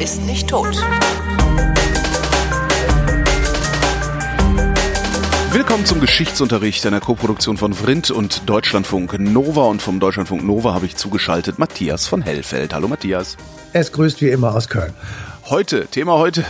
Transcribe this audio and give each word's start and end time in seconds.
ist 0.00 0.22
nicht 0.26 0.48
tot. 0.48 0.76
Willkommen 5.52 5.86
zum 5.86 6.00
Geschichtsunterricht 6.00 6.84
einer 6.86 7.00
Koproduktion 7.00 7.56
von 7.56 7.74
Vrindt 7.74 8.10
und 8.10 8.48
Deutschlandfunk 8.48 9.18
Nova. 9.18 9.66
Und 9.66 9.82
vom 9.82 10.00
Deutschlandfunk 10.00 10.42
Nova 10.44 10.74
habe 10.74 10.86
ich 10.86 10.96
zugeschaltet 10.96 11.58
Matthias 11.58 12.06
von 12.06 12.22
Hellfeld. 12.22 12.74
Hallo 12.74 12.88
Matthias. 12.88 13.36
Es 13.72 13.92
grüßt 13.92 14.20
wie 14.20 14.28
immer 14.28 14.54
aus 14.54 14.68
Köln. 14.68 14.92
Heute, 15.44 15.86
Thema 15.86 16.14
heute, 16.14 16.44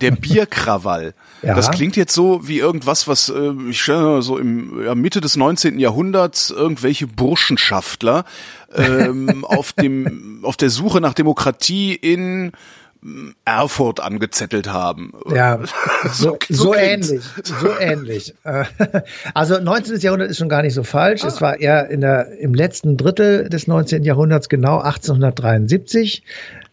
der 0.00 0.10
Bierkrawall. 0.10 1.14
Ja. 1.44 1.56
Das 1.56 1.72
klingt 1.72 1.96
jetzt 1.96 2.14
so 2.14 2.46
wie 2.46 2.60
irgendwas, 2.60 3.08
was 3.08 3.28
äh, 3.28 3.50
ich 3.68 3.82
stelle 3.82 4.22
so 4.22 4.38
im 4.38 4.84
ja, 4.84 4.94
Mitte 4.94 5.20
des 5.20 5.34
19. 5.34 5.80
Jahrhunderts 5.80 6.50
irgendwelche 6.50 7.08
Burschenschaftler 7.08 8.24
ähm, 8.72 9.44
auf 9.48 9.72
dem 9.72 10.38
auf 10.44 10.56
der 10.56 10.70
Suche 10.70 11.00
nach 11.00 11.14
Demokratie 11.14 11.94
in 11.96 12.52
Erfurt 13.44 14.00
angezettelt 14.00 14.72
haben. 14.72 15.12
Ja, 15.34 15.58
so, 16.12 16.38
so, 16.48 16.64
so 16.64 16.74
ähnlich, 16.74 17.22
so 17.42 17.68
ähnlich. 17.80 18.34
Äh, 18.44 18.64
also 19.34 19.58
19. 19.58 19.98
Jahrhundert 19.98 20.30
ist 20.30 20.38
schon 20.38 20.48
gar 20.48 20.62
nicht 20.62 20.74
so 20.74 20.84
falsch. 20.84 21.24
Ah. 21.24 21.28
Es 21.28 21.40
war 21.40 21.58
eher 21.58 21.90
in 21.90 22.00
der, 22.00 22.38
im 22.38 22.54
letzten 22.54 22.96
Drittel 22.96 23.48
des 23.48 23.66
19. 23.66 24.04
Jahrhunderts, 24.04 24.48
genau 24.48 24.78
1873. 24.78 26.22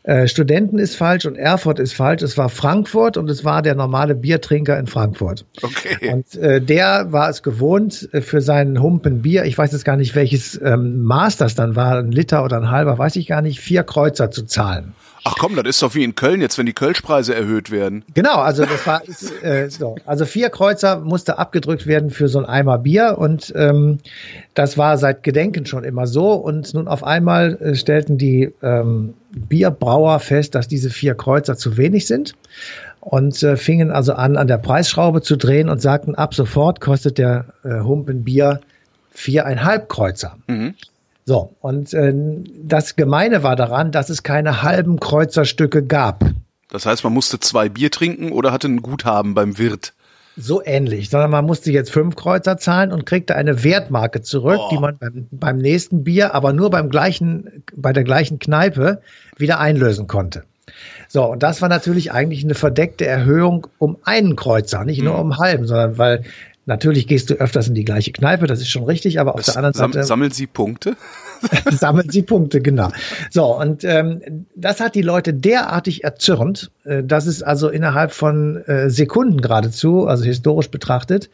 Äh, 0.04 0.28
Studenten 0.28 0.80
ist 0.80 0.96
falsch 0.96 1.26
und 1.26 1.36
Erfurt 1.36 1.80
ist 1.80 1.94
falsch. 1.94 2.22
Es 2.22 2.38
war 2.38 2.50
Frankfurt 2.50 3.18
und 3.18 3.30
es 3.30 3.44
war 3.44 3.62
der 3.62 3.76
normale 3.76 4.16
Biertrinker 4.16 4.77
in 4.80 4.88
Frankfurt. 4.88 5.46
Okay. 5.62 6.14
Und 6.14 6.36
äh, 6.36 6.62
der 6.62 7.12
war 7.12 7.30
es 7.30 7.44
gewohnt, 7.44 8.08
äh, 8.14 8.22
für 8.22 8.41
seinen 8.41 8.82
Humpen 8.82 9.24
Bier, 9.24 9.46
ich 9.46 9.58
weiß 9.58 9.71
jetzt 9.71 9.84
gar 9.84 9.98
nicht, 9.98 10.16
welches 10.16 10.60
ähm, 10.64 11.02
Maß 11.04 11.38
das 11.38 11.55
dann 11.55 11.76
war, 11.76 11.98
ein 11.98 12.12
Liter 12.12 12.43
oder 12.43 12.58
ein 12.58 12.71
halber, 12.71 12.98
weiß 12.98 13.18
ich 13.18 13.27
gar 13.27 13.41
nicht, 13.41 13.60
vier 13.60 13.84
Kreuzer 13.84 14.32
zu 14.32 14.43
zahlen. 14.43 14.93
Ach 15.23 15.35
komm, 15.37 15.55
das 15.55 15.65
ist 15.65 15.81
doch 15.81 15.95
wie 15.95 16.03
in 16.03 16.15
Köln 16.15 16.41
jetzt, 16.41 16.57
wenn 16.57 16.65
die 16.65 16.73
Kölschpreise 16.73 17.35
erhöht 17.35 17.71
werden. 17.71 18.03
Genau, 18.13 18.35
also 18.35 18.63
das 18.65 18.85
war 18.87 19.01
äh, 19.43 19.70
so. 19.70 19.95
Also 20.05 20.25
vier 20.25 20.49
Kreuzer 20.49 20.99
musste 20.99 21.37
abgedrückt 21.37 21.87
werden 21.87 22.09
für 22.09 22.27
so 22.27 22.39
ein 22.39 22.45
Eimer 22.45 22.77
Bier 22.79 23.17
und 23.17 23.53
ähm, 23.55 23.99
das 24.53 24.77
war 24.77 24.97
seit 24.97 25.23
Gedenken 25.23 25.65
schon 25.65 25.84
immer 25.84 26.07
so. 26.07 26.34
Und 26.34 26.73
nun 26.73 26.87
auf 26.87 27.03
einmal 27.03 27.55
äh, 27.62 27.75
stellten 27.75 28.17
die 28.17 28.53
ähm, 28.62 29.13
Bierbrauer 29.31 30.20
fest, 30.20 30.55
dass 30.55 30.67
diese 30.67 30.90
vier 30.90 31.15
Kreuzer 31.15 31.57
zu 31.57 31.77
wenig 31.77 32.07
sind 32.07 32.35
und 33.01 33.41
äh, 33.43 33.57
fingen 33.57 33.91
also 33.91 34.13
an, 34.13 34.37
an 34.37 34.47
der 34.47 34.57
Preisschraube 34.57 35.21
zu 35.21 35.37
drehen 35.37 35.70
und 35.70 35.81
sagten, 35.81 36.15
ab 36.15 36.34
sofort 36.34 36.81
kostet 36.81 37.17
der 37.17 37.45
äh, 37.63 37.81
Humpen 37.81 38.23
Bier 38.23 38.62
viereinhalb 39.12 39.90
Kreuzer. 39.90 40.37
Mhm. 40.47 40.75
So, 41.30 41.54
und 41.60 41.94
äh, 41.94 42.12
das 42.63 42.96
Gemeine 42.96 43.44
war 43.44 43.55
daran, 43.55 43.91
dass 43.91 44.10
es 44.10 44.24
keine 44.24 44.63
halben 44.63 44.99
Kreuzerstücke 44.99 45.86
gab. 45.86 46.26
Das 46.71 46.88
heißt, 46.88 47.04
man 47.04 47.13
musste 47.13 47.40
zwei 47.40 47.70
Bier 47.70 47.91
trinken 47.91 48.32
oder 48.32 48.52
hatte 48.52 48.68
ein 48.68 48.82
Guthaben 48.82 49.36
beim 49.36 49.60
Wirt? 49.60 49.94
So 50.38 50.63
ähnlich, 50.66 51.12
sondern 51.12 51.30
man 51.30 51.46
musste 51.46 51.71
jetzt 51.71 51.91
fünf 51.91 52.16
Kreuzer 52.16 52.58
zahlen 52.58 52.91
und 52.91 53.05
kriegte 53.05 53.36
eine 53.36 53.63
Wertmarke 53.63 54.24
zurück, 54.24 54.58
oh. 54.60 54.70
die 54.71 54.80
man 54.80 54.98
beim, 54.98 55.27
beim 55.30 55.58
nächsten 55.60 56.04
Bier, 56.04 56.34
aber 56.34 56.52
nur 56.52 56.71
beim 56.71 56.90
gleichen, 56.90 57.64
bei 57.76 57.93
der 57.93 58.04
gleichen 58.04 58.40
Kneipe 58.40 59.04
wieder 59.38 59.60
einlösen 59.60 60.08
konnte. 60.08 60.46
So, 61.10 61.26
und 61.26 61.43
das 61.43 61.62
war 61.62 61.70
natürlich 61.70 62.12
eigentlich 62.12 62.43
eine 62.43 62.55
verdeckte 62.55 63.05
Erhöhung 63.05 63.68
um 63.77 63.98
einen 64.03 64.36
Kreuzer, 64.36 64.84
nicht 64.84 65.03
nur 65.03 65.14
hm. 65.14 65.22
um 65.22 65.38
halben, 65.38 65.68
sondern 65.68 66.00
weil 66.00 66.24
Natürlich 66.69 67.07
gehst 67.07 67.31
du 67.31 67.34
öfters 67.34 67.67
in 67.67 67.73
die 67.73 67.84
gleiche 67.84 68.12
Kneipe, 68.12 68.45
das 68.45 68.62
ist 68.62 68.69
schon 68.69 68.84
richtig, 68.84 69.19
aber 69.19 69.34
auf 69.34 69.38
das 69.38 69.47
der 69.47 69.57
anderen 69.57 69.73
Seite. 69.73 70.03
Sammeln 70.03 70.29
Sie 70.29 70.45
Punkte? 70.45 70.95
sammeln 71.72 72.12
Sie 72.12 72.22
Punkte, 72.22 72.62
genau. 72.62 72.91
So, 73.31 73.57
und 73.59 73.84
ähm, 73.84 74.46
das 74.56 74.79
hat 74.79 74.94
die 74.94 75.02
Leute 75.02 75.34
derartig 75.34 76.03
erzürnt, 76.03 76.69
äh, 76.84 77.03
dass 77.03 77.25
es 77.25 77.41
also 77.41 77.69
innerhalb 77.69 78.12
von 78.12 78.58
äh, 78.68 78.91
Sekunden 78.91 79.41
geradezu, 79.41 80.06
also 80.06 80.24
historisch 80.25 80.69
betrachtet, 80.69 81.31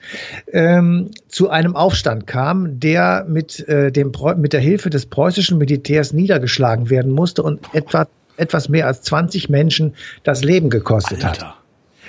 ähm, 0.53 1.11
zu 1.27 1.49
einem 1.49 1.75
Aufstand 1.75 2.27
kam, 2.27 2.79
der 2.79 3.25
mit, 3.27 3.67
äh, 3.67 3.91
dem, 3.91 4.13
mit 4.37 4.53
der 4.53 4.61
Hilfe 4.61 4.89
des 4.89 5.05
preußischen 5.05 5.57
Militärs 5.57 6.13
niedergeschlagen 6.13 6.89
werden 6.89 7.11
musste 7.11 7.43
und 7.43 7.59
etwa 7.73 8.07
etwas 8.37 8.69
mehr 8.69 8.87
als 8.87 9.01
20 9.01 9.49
Menschen 9.49 9.95
das 10.23 10.45
Leben 10.45 10.69
gekostet 10.69 11.25
Alter. 11.25 11.47
hat. 11.49 11.55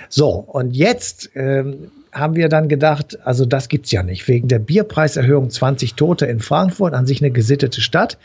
So, 0.08 0.28
und 0.28 0.76
jetzt 0.76 1.30
ähm, 1.34 1.90
haben 2.18 2.34
wir 2.34 2.48
dann 2.48 2.68
gedacht, 2.68 3.18
also 3.24 3.44
das 3.44 3.68
gibt's 3.68 3.92
ja 3.92 4.02
nicht. 4.02 4.26
Wegen 4.28 4.48
der 4.48 4.58
Bierpreiserhöhung 4.58 5.50
20 5.50 5.94
Tote 5.94 6.26
in 6.26 6.40
Frankfurt, 6.40 6.94
an 6.94 7.06
sich 7.06 7.20
eine 7.20 7.30
gesittete 7.30 7.80
Stadt. 7.80 8.18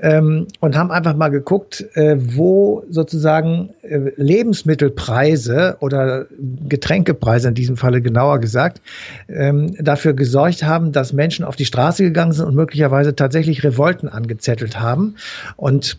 Ähm, 0.00 0.46
und 0.60 0.76
haben 0.76 0.90
einfach 0.90 1.16
mal 1.16 1.28
geguckt, 1.28 1.84
äh, 1.94 2.16
wo 2.18 2.84
sozusagen 2.90 3.70
äh, 3.82 4.10
Lebensmittelpreise 4.16 5.76
oder 5.80 6.26
Getränkepreise 6.68 7.48
in 7.48 7.54
diesem 7.54 7.76
Falle 7.76 8.02
genauer 8.02 8.38
gesagt, 8.38 8.80
ähm, 9.28 9.74
dafür 9.78 10.12
gesorgt 10.12 10.62
haben, 10.62 10.92
dass 10.92 11.12
Menschen 11.12 11.44
auf 11.44 11.56
die 11.56 11.64
Straße 11.64 12.02
gegangen 12.02 12.32
sind 12.32 12.46
und 12.46 12.54
möglicherweise 12.54 13.14
tatsächlich 13.14 13.64
Revolten 13.64 14.08
angezettelt 14.08 14.80
haben. 14.80 15.16
Und 15.56 15.98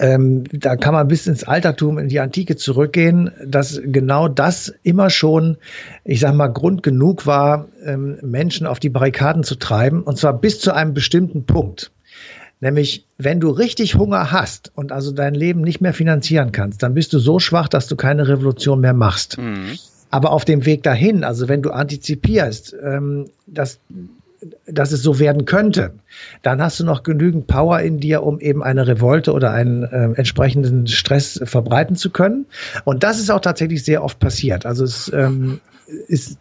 ähm, 0.00 0.44
da 0.50 0.76
kann 0.76 0.94
man 0.94 1.08
bis 1.08 1.26
ins 1.26 1.44
Altertum, 1.44 1.98
in 1.98 2.08
die 2.08 2.20
Antike 2.20 2.56
zurückgehen, 2.56 3.30
dass 3.44 3.80
genau 3.84 4.28
das 4.28 4.72
immer 4.82 5.10
schon, 5.10 5.58
ich 6.04 6.20
sag 6.20 6.34
mal, 6.34 6.48
Grund 6.48 6.82
genug 6.82 7.26
war, 7.26 7.68
ähm, 7.84 8.16
Menschen 8.22 8.66
auf 8.66 8.80
die 8.80 8.88
Barrikaden 8.88 9.44
zu 9.44 9.56
treiben, 9.56 10.02
und 10.02 10.16
zwar 10.16 10.32
bis 10.32 10.58
zu 10.58 10.74
einem 10.74 10.94
bestimmten 10.94 11.44
Punkt. 11.44 11.92
Nämlich, 12.60 13.06
wenn 13.18 13.40
du 13.40 13.50
richtig 13.50 13.94
Hunger 13.94 14.32
hast 14.32 14.72
und 14.74 14.90
also 14.90 15.12
dein 15.12 15.34
Leben 15.34 15.60
nicht 15.60 15.82
mehr 15.82 15.92
finanzieren 15.92 16.50
kannst, 16.50 16.82
dann 16.82 16.94
bist 16.94 17.12
du 17.12 17.18
so 17.18 17.38
schwach, 17.38 17.68
dass 17.68 17.86
du 17.86 17.94
keine 17.96 18.26
Revolution 18.26 18.80
mehr 18.80 18.94
machst. 18.94 19.36
Mhm. 19.36 19.78
Aber 20.10 20.32
auf 20.32 20.46
dem 20.46 20.64
Weg 20.64 20.82
dahin, 20.82 21.24
also 21.24 21.48
wenn 21.48 21.60
du 21.60 21.70
antizipierst, 21.70 22.74
ähm, 22.82 23.26
dass 23.46 23.78
dass 24.66 24.92
es 24.92 25.02
so 25.02 25.18
werden 25.18 25.44
könnte, 25.44 25.92
dann 26.42 26.62
hast 26.62 26.80
du 26.80 26.84
noch 26.84 27.02
genügend 27.02 27.46
Power 27.46 27.80
in 27.80 27.98
dir, 27.98 28.22
um 28.22 28.40
eben 28.40 28.62
eine 28.62 28.86
Revolte 28.86 29.32
oder 29.32 29.52
einen 29.52 29.82
äh, 29.82 30.12
entsprechenden 30.14 30.86
Stress 30.86 31.40
verbreiten 31.44 31.96
zu 31.96 32.10
können. 32.10 32.46
Und 32.84 33.02
das 33.02 33.18
ist 33.18 33.30
auch 33.30 33.40
tatsächlich 33.40 33.84
sehr 33.84 34.02
oft 34.02 34.18
passiert. 34.18 34.66
Also 34.66 34.84
es 34.84 35.10
ähm, 35.14 35.60
ist 36.08 36.38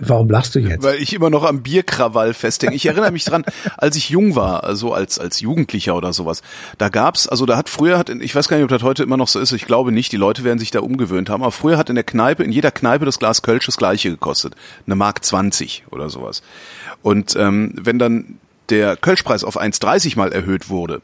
Warum 0.00 0.28
lachst 0.28 0.54
du 0.54 0.58
jetzt? 0.58 0.82
Weil 0.82 0.96
ich 0.96 1.14
immer 1.14 1.30
noch 1.30 1.44
am 1.44 1.62
Bierkrawall 1.62 2.34
festhänge. 2.34 2.74
Ich 2.74 2.86
erinnere 2.86 3.12
mich 3.12 3.24
dran, 3.24 3.44
als 3.76 3.96
ich 3.96 4.10
jung 4.10 4.34
war, 4.34 4.64
also 4.64 4.92
als 4.92 5.20
als 5.20 5.40
Jugendlicher 5.40 5.94
oder 5.94 6.12
sowas. 6.12 6.42
Da 6.78 6.88
gab's, 6.88 7.28
also 7.28 7.46
da 7.46 7.56
hat 7.56 7.68
früher 7.68 7.96
hat, 7.96 8.08
ich 8.08 8.34
weiß 8.34 8.48
gar 8.48 8.56
nicht, 8.56 8.64
ob 8.64 8.70
das 8.70 8.82
heute 8.82 9.04
immer 9.04 9.16
noch 9.16 9.28
so 9.28 9.38
ist. 9.38 9.52
Ich 9.52 9.66
glaube 9.66 9.92
nicht. 9.92 10.10
Die 10.10 10.16
Leute 10.16 10.42
werden 10.42 10.58
sich 10.58 10.72
da 10.72 10.80
umgewöhnt 10.80 11.30
haben. 11.30 11.42
Aber 11.42 11.52
früher 11.52 11.78
hat 11.78 11.90
in 11.90 11.94
der 11.94 12.04
Kneipe, 12.04 12.42
in 12.42 12.50
jeder 12.50 12.72
Kneipe 12.72 13.04
das 13.04 13.20
Glas 13.20 13.42
Kölsch 13.42 13.66
das 13.66 13.76
gleiche 13.76 14.10
gekostet, 14.10 14.54
eine 14.86 14.96
Mark 14.96 15.24
20 15.24 15.84
oder 15.90 16.10
sowas. 16.10 16.42
Und 17.02 17.36
ähm, 17.36 17.74
wenn 17.76 17.98
dann 17.98 18.38
der 18.70 18.96
Kölschpreis 18.96 19.44
auf 19.44 19.60
1,30 19.60 20.16
mal 20.16 20.32
erhöht 20.32 20.68
wurde, 20.70 21.02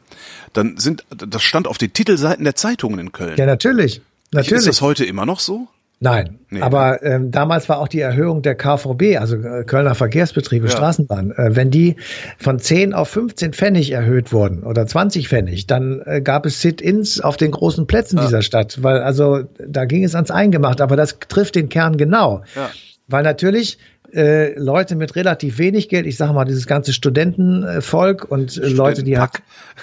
dann 0.53 0.77
sind, 0.77 1.05
das 1.09 1.43
stand 1.43 1.67
auf 1.67 1.77
den 1.77 1.93
Titelseiten 1.93 2.43
der 2.43 2.55
Zeitungen 2.55 2.99
in 2.99 3.11
Köln. 3.11 3.35
Ja, 3.37 3.45
natürlich. 3.45 4.01
Natürlich. 4.31 4.59
Ist 4.59 4.67
das 4.67 4.81
heute 4.81 5.05
immer 5.05 5.25
noch 5.25 5.39
so? 5.39 5.67
Nein, 6.01 6.39
nee, 6.49 6.61
aber 6.61 7.03
ähm, 7.03 7.29
damals 7.29 7.67
war 7.67 7.79
auch 7.79 7.89
die 7.89 7.99
Erhöhung 7.99 8.41
der 8.41 8.55
KVB, 8.55 9.17
also 9.19 9.35
äh, 9.35 9.65
Kölner 9.65 9.95
Verkehrsbetriebe, 9.95 10.67
ja. 10.67 10.71
Straßenbahn, 10.71 11.31
äh, 11.31 11.57
wenn 11.57 11.71
die 11.71 11.97
von 12.37 12.57
10 12.57 12.93
auf 12.93 13.09
15 13.09 13.51
Pfennig 13.51 13.91
erhöht 13.91 14.31
wurden 14.31 14.63
oder 14.63 14.87
20 14.87 15.27
Pfennig, 15.27 15.67
dann 15.67 16.01
äh, 16.05 16.21
gab 16.21 16.45
es 16.45 16.61
Sit-ins 16.61 17.19
auf 17.19 17.35
den 17.35 17.51
großen 17.51 17.85
Plätzen 17.85 18.17
ja. 18.17 18.25
dieser 18.25 18.41
Stadt, 18.43 18.81
weil 18.81 19.01
also 19.01 19.41
da 19.57 19.83
ging 19.83 20.05
es 20.05 20.15
ans 20.15 20.31
Eingemacht, 20.31 20.79
aber 20.79 20.95
das 20.95 21.19
trifft 21.27 21.55
den 21.55 21.67
Kern 21.67 21.97
genau. 21.97 22.43
Ja. 22.55 22.69
Weil 23.07 23.23
natürlich 23.23 23.77
äh, 24.13 24.57
Leute 24.57 24.95
mit 24.95 25.15
relativ 25.15 25.57
wenig 25.57 25.89
Geld, 25.89 26.05
ich 26.05 26.17
sage 26.17 26.33
mal 26.33 26.45
dieses 26.45 26.67
ganze 26.67 26.93
Studentenvolk 26.93 28.25
und 28.29 28.57
äh, 28.57 28.67
Leute, 28.67 29.03
die 29.03 29.17
halt, 29.17 29.31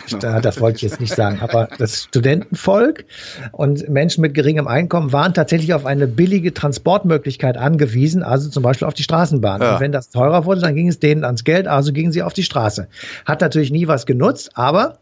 genau. 0.08 0.40
das 0.40 0.60
wollte 0.60 0.76
ich 0.76 0.82
jetzt 0.82 1.00
nicht 1.00 1.14
sagen, 1.14 1.40
aber 1.40 1.68
das 1.78 2.04
Studentenvolk 2.04 3.04
und 3.52 3.88
Menschen 3.88 4.20
mit 4.22 4.34
geringem 4.34 4.68
Einkommen 4.68 5.12
waren 5.12 5.34
tatsächlich 5.34 5.74
auf 5.74 5.86
eine 5.86 6.06
billige 6.06 6.54
Transportmöglichkeit 6.54 7.56
angewiesen, 7.56 8.22
also 8.22 8.48
zum 8.50 8.62
Beispiel 8.62 8.86
auf 8.86 8.94
die 8.94 9.02
Straßenbahn. 9.02 9.62
Ja. 9.62 9.74
Und 9.74 9.80
wenn 9.80 9.92
das 9.92 10.10
teurer 10.10 10.44
wurde, 10.44 10.60
dann 10.60 10.74
ging 10.74 10.88
es 10.88 10.98
denen 10.98 11.24
ans 11.24 11.44
Geld, 11.44 11.66
also 11.68 11.92
gingen 11.92 12.12
sie 12.12 12.22
auf 12.22 12.32
die 12.32 12.42
Straße. 12.42 12.88
Hat 13.24 13.40
natürlich 13.40 13.70
nie 13.70 13.88
was 13.88 14.06
genutzt, 14.06 14.50
aber 14.54 14.98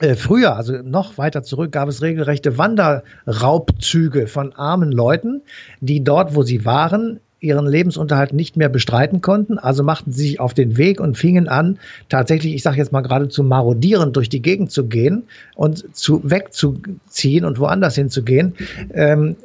äh, 0.00 0.14
Früher, 0.14 0.56
also 0.56 0.74
noch 0.82 1.18
weiter 1.18 1.42
zurück, 1.42 1.72
gab 1.72 1.88
es 1.88 2.02
regelrechte 2.02 2.58
Wanderraubzüge 2.58 4.26
von 4.26 4.52
armen 4.52 4.92
Leuten, 4.92 5.42
die 5.80 6.04
dort, 6.04 6.34
wo 6.34 6.42
sie 6.42 6.64
waren, 6.64 7.20
ihren 7.40 7.66
Lebensunterhalt 7.66 8.32
nicht 8.32 8.56
mehr 8.56 8.68
bestreiten 8.68 9.20
konnten. 9.20 9.58
Also 9.58 9.82
machten 9.82 10.12
sie 10.12 10.28
sich 10.28 10.40
auf 10.40 10.54
den 10.54 10.76
Weg 10.76 11.00
und 11.00 11.16
fingen 11.16 11.48
an, 11.48 11.78
tatsächlich, 12.08 12.54
ich 12.54 12.62
sage 12.62 12.78
jetzt 12.78 12.92
mal 12.92 13.00
gerade 13.00 13.28
zu 13.28 13.42
marodieren, 13.42 14.12
durch 14.12 14.28
die 14.28 14.42
Gegend 14.42 14.70
zu 14.70 14.86
gehen 14.86 15.24
und 15.54 15.96
zu 15.96 16.28
wegzuziehen 16.28 17.44
und 17.44 17.58
woanders 17.58 17.94
hinzugehen. 17.94 18.54
Ähm, 18.92 19.36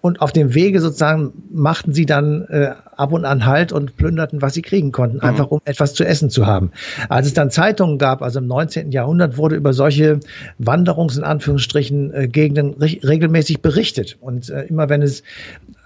und 0.00 0.20
auf 0.20 0.32
dem 0.32 0.54
Wege 0.54 0.80
sozusagen 0.80 1.32
machten 1.50 1.92
sie 1.92 2.06
dann 2.06 2.46
äh, 2.48 2.70
ab 2.96 3.12
und 3.12 3.24
an 3.24 3.44
Halt 3.44 3.72
und 3.72 3.96
plünderten, 3.96 4.40
was 4.40 4.54
sie 4.54 4.62
kriegen 4.62 4.92
konnten, 4.92 5.16
mhm. 5.16 5.22
einfach 5.22 5.50
um 5.50 5.60
etwas 5.64 5.94
zu 5.94 6.04
essen 6.04 6.30
zu 6.30 6.46
haben. 6.46 6.70
Als 7.08 7.26
es 7.26 7.34
dann 7.34 7.50
Zeitungen 7.50 7.98
gab, 7.98 8.22
also 8.22 8.38
im 8.38 8.46
19. 8.46 8.92
Jahrhundert, 8.92 9.36
wurde 9.36 9.56
über 9.56 9.72
solche 9.72 10.20
Wanderungs- 10.62 11.18
in 11.18 11.24
Anführungsstrichen 11.24 12.14
äh, 12.14 12.28
Gegenden 12.28 12.74
regelmäßig 12.74 13.60
berichtet. 13.60 14.16
Und 14.20 14.48
äh, 14.48 14.62
immer 14.64 14.88
wenn 14.88 15.02
es 15.02 15.20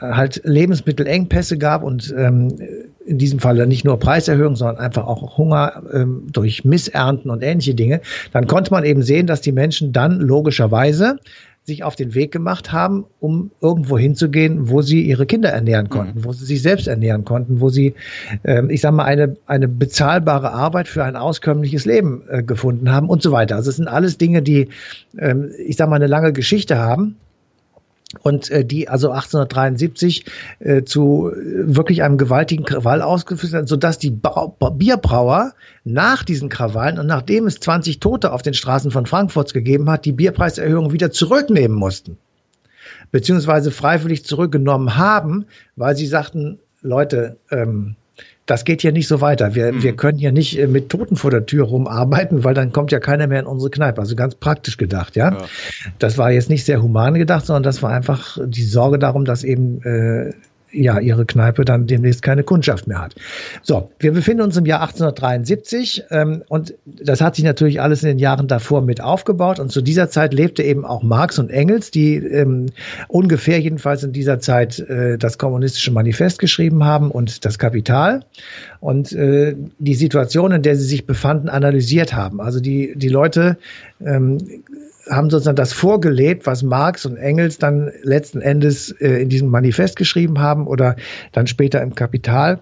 äh, 0.01 0.13
halt 0.13 0.43
Lebensmittelengpässe 0.45 1.59
gab 1.59 1.83
und 1.83 2.15
ähm, 2.17 2.55
in 3.05 3.19
diesem 3.19 3.41
Fall 3.41 3.67
nicht 3.67 3.85
nur 3.85 3.99
Preiserhöhung, 3.99 4.55
sondern 4.55 4.77
einfach 4.77 5.07
auch 5.07 5.37
Hunger 5.37 5.83
ähm, 5.93 6.27
durch 6.31 6.65
Missernten 6.65 7.31
und 7.31 7.43
ähnliche 7.43 7.75
Dinge, 7.75 8.03
dann 8.33 8.47
konnte 8.47 8.71
man 8.71 8.85
eben 8.85 9.03
sehen, 9.03 9.27
dass 9.27 9.41
die 9.41 9.53
Menschen 9.53 9.93
dann 9.93 10.21
logischerweise 10.21 11.19
sich 11.71 11.85
auf 11.85 11.97
den 11.97 12.15
Weg 12.15 12.33
gemacht 12.33 12.73
haben, 12.73 13.05
um 13.21 13.51
irgendwo 13.61 13.97
hinzugehen, 13.97 14.69
wo 14.69 14.83
sie 14.83 15.03
ihre 15.03 15.27
Kinder 15.27 15.51
ernähren 15.51 15.87
mhm. 15.87 15.91
konnten, 15.91 16.19
mhm. 16.19 16.25
wo 16.25 16.33
sie 16.33 16.45
sich 16.45 16.63
selbst 16.63 16.89
ernähren 16.89 17.25
konnten, 17.25 17.61
wo 17.61 17.69
sie, 17.69 17.95
äh, 18.43 18.63
ich 18.69 18.81
sag 18.81 18.93
mal, 18.93 19.05
eine, 19.05 19.37
eine 19.47 19.69
bezahlbare 19.69 20.53
Arbeit 20.53 20.89
für 20.89 21.05
ein 21.05 21.17
auskömmliches 21.17 21.85
Leben 21.85 22.23
äh, 22.29 22.43
gefunden 22.43 22.91
haben 22.93 23.09
und 23.09 23.23
so 23.23 23.33
weiter. 23.33 23.57
Also 23.57 23.71
es 23.71 23.77
sind 23.77 23.89
alles 23.89 24.19
Dinge, 24.19 24.43
die, 24.43 24.69
äh, 25.17 25.35
ich 25.65 25.77
sag 25.77 25.89
mal, 25.89 25.97
eine 25.97 26.07
lange 26.07 26.33
Geschichte 26.33 26.79
haben 26.79 27.17
und 28.19 28.51
äh, 28.51 28.65
die 28.65 28.89
also 28.89 29.11
1873 29.11 30.25
äh, 30.59 30.83
zu 30.83 31.31
äh, 31.31 31.75
wirklich 31.77 32.03
einem 32.03 32.19
gewaltigen 32.19 32.65
Krawall 32.65 33.03
ausgeführt 33.03 33.53
sind, 33.53 33.69
sodass 33.69 33.99
die 33.99 34.11
ba 34.11 34.53
Bierbrauer 34.73 35.55
nach 35.85 36.25
diesen 36.25 36.49
Krawallen 36.49 36.99
und 36.99 37.07
nachdem 37.07 37.47
es 37.47 37.61
20 37.61 38.01
Tote 38.01 38.33
auf 38.33 38.43
den 38.43 38.55
Straßen 38.55 38.91
von 38.91 39.07
Frankfurts 39.07 39.53
gegeben 39.53 39.89
hat, 39.89 40.05
die 40.05 40.13
Bierpreiserhöhung 40.13 40.93
wieder 40.93 41.11
zurücknehmen 41.11 41.77
mussten. 41.77 42.19
Beziehungsweise 43.13 43.71
freiwillig 43.71 44.25
zurückgenommen 44.25 44.97
haben, 44.97 45.47
weil 45.77 45.97
sie 45.97 46.07
sagten, 46.07 46.59
Leute, 46.83 47.37
ähm, 47.51 47.97
das 48.51 48.65
geht 48.65 48.83
hier 48.83 48.91
nicht 48.91 49.07
so 49.07 49.21
weiter. 49.21 49.55
Wir, 49.55 49.73
mhm. 49.73 49.83
wir 49.85 49.95
können 49.95 50.19
hier 50.19 50.33
nicht 50.33 50.59
äh, 50.59 50.67
mit 50.67 50.89
Toten 50.89 51.15
vor 51.15 51.31
der 51.31 51.47
Tür 51.47 51.67
rumarbeiten, 51.67 52.43
weil 52.43 52.53
dann 52.53 52.73
kommt 52.73 52.91
ja 52.91 52.99
keiner 52.99 53.29
mehr 53.29 53.39
in 53.39 53.47
unsere 53.47 53.71
Kneipe. 53.71 54.01
Also 54.01 54.17
ganz 54.17 54.35
praktisch 54.35 54.77
gedacht, 54.77 55.15
ja. 55.15 55.31
ja. 55.31 55.39
Das 56.01 56.19
war 56.19 56.33
jetzt 56.33 56.51
nicht 56.51 56.65
sehr 56.65 56.83
human 56.83 57.15
gedacht, 57.15 57.47
sondern 57.47 57.63
das 57.63 57.81
war 57.81 57.93
einfach 57.93 58.39
die 58.45 58.65
Sorge 58.65 58.99
darum, 58.99 59.25
dass 59.25 59.45
eben 59.45 59.81
äh, 59.83 60.33
ja 60.73 60.99
ihre 60.99 61.27
Kneipe 61.27 61.65
dann 61.65 61.87
demnächst 61.87 62.23
keine 62.23 62.43
Kundschaft 62.43 62.87
mehr 62.87 63.01
hat. 63.01 63.15
So, 63.63 63.91
wir 63.99 64.13
befinden 64.13 64.43
uns 64.43 64.57
im 64.57 64.67
Jahr 64.67 64.81
1873 64.81 66.05
ähm, 66.11 66.43
und 66.49 66.75
das 66.87 67.21
hat 67.21 67.37
sich 67.37 67.45
natürlich 67.45 67.81
alles 67.81 68.03
in 68.03 68.09
den 68.09 68.19
Jahren 68.19 68.49
davor 68.49 68.83
mit 68.83 69.01
aufgebaut 69.01 69.61
und 69.61 69.71
zu 69.71 69.83
dieser 69.83 70.09
Zeit 70.09 70.35
lebte 70.35 70.63
eben 70.63 70.85
auch 70.85 71.03
Marx 71.03 71.39
und 71.39 71.51
Engels, 71.51 71.91
die 71.91 72.17
ähm, 72.17 72.67
ungefähr 73.09 73.61
jedenfalls 73.61 74.03
in 74.03 74.13
dieser 74.13 74.39
Zeit 74.39 74.79
äh, 74.79 75.19
das 75.19 75.39
kommunistische 75.39 75.93
Manifest 75.93 76.39
geschrieben 76.39 76.85
haben 76.85 77.11
und 77.11 77.45
das 77.45 77.59
Kapital 77.59 78.25
und 78.81 79.13
äh, 79.13 79.57
die 79.79 79.95
Situation, 79.95 80.53
in 80.53 80.63
der 80.63 80.77
sie 80.77 80.87
sich 80.87 81.07
befanden, 81.07 81.49
analysiert 81.49 82.15
haben. 82.15 82.41
Also 82.41 82.61
die 82.61 82.95
die 82.97 83.09
Leute 83.09 83.59
ähm, 84.05 84.39
haben 85.11 85.31
sozusagen 85.31 85.57
das 85.57 85.73
vorgelebt, 85.73 86.47
was 86.47 86.63
Marx 86.63 87.05
und 87.05 87.17
Engels 87.17 87.59
dann 87.59 87.91
letzten 88.03 88.41
Endes 88.41 88.93
äh, 89.01 89.21
in 89.21 89.29
diesem 89.29 89.49
Manifest 89.49 89.97
geschrieben 89.97 90.39
haben 90.41 90.67
oder 90.67 90.97
dann 91.33 91.47
später 91.47 91.83
im 91.83 91.95
Kapital. 91.95 92.61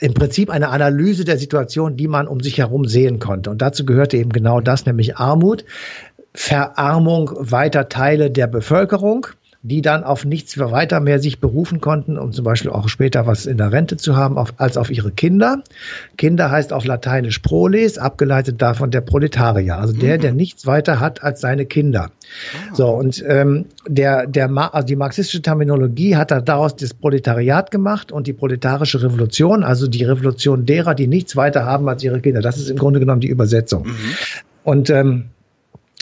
Im 0.00 0.14
Prinzip 0.14 0.50
eine 0.50 0.68
Analyse 0.68 1.24
der 1.24 1.38
Situation, 1.38 1.96
die 1.96 2.08
man 2.08 2.26
um 2.26 2.40
sich 2.40 2.58
herum 2.58 2.86
sehen 2.86 3.20
konnte. 3.20 3.50
Und 3.50 3.62
dazu 3.62 3.84
gehörte 3.86 4.16
eben 4.16 4.30
genau 4.30 4.60
das, 4.60 4.84
nämlich 4.84 5.16
Armut, 5.16 5.64
Verarmung 6.34 7.30
weiter 7.38 7.88
Teile 7.88 8.30
der 8.30 8.46
Bevölkerung 8.46 9.28
die 9.64 9.80
dann 9.80 10.02
auf 10.02 10.24
nichts 10.24 10.58
weiter 10.58 10.98
mehr 10.98 11.20
sich 11.20 11.38
berufen 11.38 11.80
konnten, 11.80 12.18
um 12.18 12.32
zum 12.32 12.44
Beispiel 12.44 12.72
auch 12.72 12.88
später 12.88 13.26
was 13.28 13.46
in 13.46 13.58
der 13.58 13.70
Rente 13.70 13.96
zu 13.96 14.16
haben, 14.16 14.36
auf, 14.36 14.54
als 14.56 14.76
auf 14.76 14.90
ihre 14.90 15.12
Kinder. 15.12 15.62
Kinder 16.16 16.50
heißt 16.50 16.72
auf 16.72 16.84
Lateinisch 16.84 17.38
Proles, 17.38 17.96
abgeleitet 17.96 18.60
davon 18.60 18.90
der 18.90 19.02
Proletarier, 19.02 19.78
also 19.78 19.92
der, 19.92 20.18
der 20.18 20.32
nichts 20.32 20.66
weiter 20.66 20.98
hat 20.98 21.22
als 21.22 21.40
seine 21.40 21.64
Kinder. 21.64 22.10
Ah. 22.70 22.74
So, 22.74 22.88
und 22.88 23.22
ähm, 23.28 23.66
der, 23.86 24.26
der, 24.26 24.50
also 24.74 24.86
die 24.86 24.96
marxistische 24.96 25.42
Terminologie 25.42 26.16
hat 26.16 26.32
daraus 26.48 26.74
das 26.74 26.92
Proletariat 26.92 27.70
gemacht 27.70 28.10
und 28.10 28.26
die 28.26 28.32
proletarische 28.32 29.00
Revolution, 29.00 29.62
also 29.62 29.86
die 29.86 30.02
Revolution 30.02 30.66
derer, 30.66 30.96
die 30.96 31.06
nichts 31.06 31.36
weiter 31.36 31.64
haben 31.64 31.88
als 31.88 32.02
ihre 32.02 32.20
Kinder. 32.20 32.40
Das 32.40 32.58
ist 32.58 32.68
im 32.68 32.78
Grunde 32.78 32.98
genommen 32.98 33.20
die 33.20 33.28
Übersetzung. 33.28 33.84
Mhm. 33.84 34.14
Und 34.64 34.90
ähm, 34.90 35.26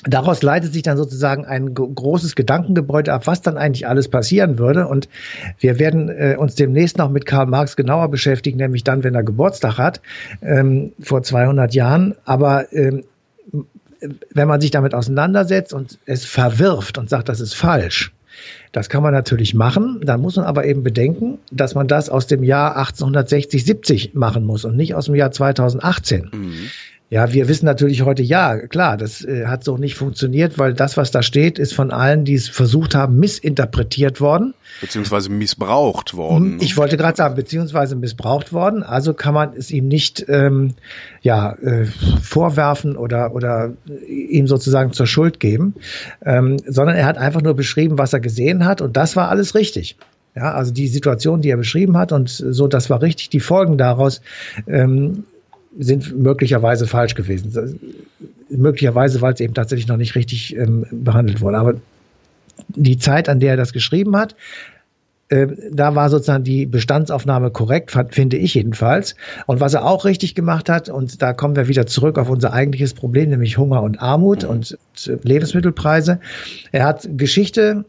Daraus 0.05 0.43
leitet 0.43 0.73
sich 0.73 0.82
dann 0.82 0.97
sozusagen 0.97 1.44
ein 1.44 1.75
großes 1.75 2.35
Gedankengebäude 2.35 3.12
ab, 3.12 3.26
was 3.26 3.43
dann 3.43 3.58
eigentlich 3.58 3.87
alles 3.87 4.08
passieren 4.08 4.58
würde. 4.58 4.87
Und 4.87 5.08
wir 5.58 5.79
werden 5.79 6.08
äh, 6.08 6.37
uns 6.38 6.55
demnächst 6.55 6.97
noch 6.97 7.11
mit 7.11 7.26
Karl 7.26 7.47
Marx 7.47 7.76
genauer 7.76 8.11
beschäftigen, 8.11 8.56
nämlich 8.56 8.82
dann, 8.82 9.05
wenn 9.05 9.14
er 9.14 9.23
Geburtstag 9.23 9.76
hat, 9.76 10.00
ähm, 10.41 10.93
vor 11.00 11.23
200 11.23 11.75
Jahren. 11.75 12.14
Aber 12.25 12.73
ähm, 12.73 13.05
wenn 14.32 14.49
man 14.49 14.62
sich 14.62 14.70
damit 14.70 14.94
auseinandersetzt 14.94 15.75
und 15.75 15.99
es 16.06 16.25
verwirft 16.25 16.96
und 16.96 17.11
sagt, 17.11 17.29
das 17.29 17.41
ist 17.41 17.55
falsch, 17.55 18.12
das 18.73 18.88
kann 18.88 19.03
man 19.03 19.12
natürlich 19.12 19.55
machen. 19.55 20.00
Dann 20.03 20.20
muss 20.20 20.37
man 20.37 20.46
aber 20.46 20.64
eben 20.64 20.82
bedenken, 20.82 21.38
dass 21.50 21.75
man 21.75 21.88
das 21.88 22.08
aus 22.08 22.26
dem 22.26 22.43
Jahr 22.44 22.76
1860, 22.76 23.64
70 23.64 24.14
machen 24.14 24.44
muss 24.44 24.64
und 24.64 24.76
nicht 24.76 24.94
aus 24.94 25.06
dem 25.06 25.14
Jahr 25.14 25.31
2018. 25.31 26.31
Mhm. 26.32 26.53
Ja, 27.12 27.32
wir 27.32 27.48
wissen 27.48 27.66
natürlich 27.66 28.02
heute, 28.02 28.22
ja, 28.22 28.56
klar, 28.68 28.96
das 28.96 29.24
äh, 29.24 29.46
hat 29.46 29.64
so 29.64 29.76
nicht 29.76 29.96
funktioniert, 29.96 30.60
weil 30.60 30.74
das, 30.74 30.96
was 30.96 31.10
da 31.10 31.22
steht, 31.22 31.58
ist 31.58 31.74
von 31.74 31.90
allen, 31.90 32.24
die 32.24 32.34
es 32.34 32.48
versucht 32.48 32.94
haben, 32.94 33.18
missinterpretiert 33.18 34.20
worden. 34.20 34.54
Beziehungsweise 34.80 35.28
missbraucht 35.28 36.14
worden. 36.14 36.58
Ich 36.60 36.76
wollte 36.76 36.96
gerade 36.96 37.16
sagen, 37.16 37.34
beziehungsweise 37.34 37.96
missbraucht 37.96 38.52
worden. 38.52 38.84
Also 38.84 39.12
kann 39.12 39.34
man 39.34 39.54
es 39.56 39.72
ihm 39.72 39.88
nicht 39.88 40.24
ähm, 40.28 40.74
ja, 41.20 41.54
äh, 41.54 41.86
vorwerfen 42.22 42.96
oder, 42.96 43.34
oder 43.34 43.72
ihm 44.06 44.46
sozusagen 44.46 44.92
zur 44.92 45.08
Schuld 45.08 45.40
geben, 45.40 45.74
ähm, 46.24 46.58
sondern 46.64 46.94
er 46.94 47.06
hat 47.06 47.18
einfach 47.18 47.42
nur 47.42 47.54
beschrieben, 47.54 47.98
was 47.98 48.12
er 48.12 48.20
gesehen 48.20 48.64
hat 48.64 48.80
und 48.80 48.96
das 48.96 49.16
war 49.16 49.30
alles 49.30 49.56
richtig. 49.56 49.96
Ja, 50.36 50.52
also 50.52 50.72
die 50.72 50.86
Situation, 50.86 51.40
die 51.40 51.50
er 51.50 51.56
beschrieben 51.56 51.98
hat 51.98 52.12
und 52.12 52.28
so, 52.28 52.68
das 52.68 52.88
war 52.88 53.02
richtig. 53.02 53.30
Die 53.30 53.40
Folgen 53.40 53.78
daraus 53.78 54.22
ähm, 54.68 55.24
sind 55.78 56.19
möglicherweise 56.19 56.87
falsch 56.87 57.14
gewesen. 57.14 57.78
Möglicherweise, 58.49 59.20
weil 59.20 59.34
es 59.34 59.40
eben 59.40 59.55
tatsächlich 59.55 59.88
noch 59.88 59.96
nicht 59.96 60.14
richtig 60.14 60.56
ähm, 60.56 60.87
behandelt 60.90 61.40
wurde. 61.40 61.58
Aber 61.58 61.75
die 62.69 62.99
Zeit, 62.99 63.28
an 63.28 63.40
der 63.40 63.52
er 63.52 63.56
das 63.56 63.72
geschrieben 63.72 64.17
hat, 64.17 64.34
äh, 65.28 65.46
da 65.70 65.94
war 65.94 66.11
sozusagen 66.11 66.44
die 66.44 66.67
Bestandsaufnahme 66.67 67.50
korrekt, 67.50 67.96
finde 68.11 68.36
ich 68.36 68.55
jedenfalls. 68.55 69.15
Und 69.46 69.60
was 69.60 69.74
er 69.74 69.86
auch 69.86 70.05
richtig 70.05 70.34
gemacht 70.34 70.69
hat, 70.69 70.89
und 70.89 71.22
da 71.22 71.32
kommen 71.32 71.56
wir 71.56 71.69
wieder 71.69 71.86
zurück 71.86 72.19
auf 72.19 72.29
unser 72.29 72.53
eigentliches 72.53 72.94
Problem, 72.94 73.31
nämlich 73.31 73.56
Hunger 73.56 73.82
und 73.82 74.03
Armut 74.03 74.44
und 74.44 74.77
Lebensmittelpreise. 75.22 76.20
Er 76.72 76.84
hat 76.84 77.08
Geschichte 77.17 77.84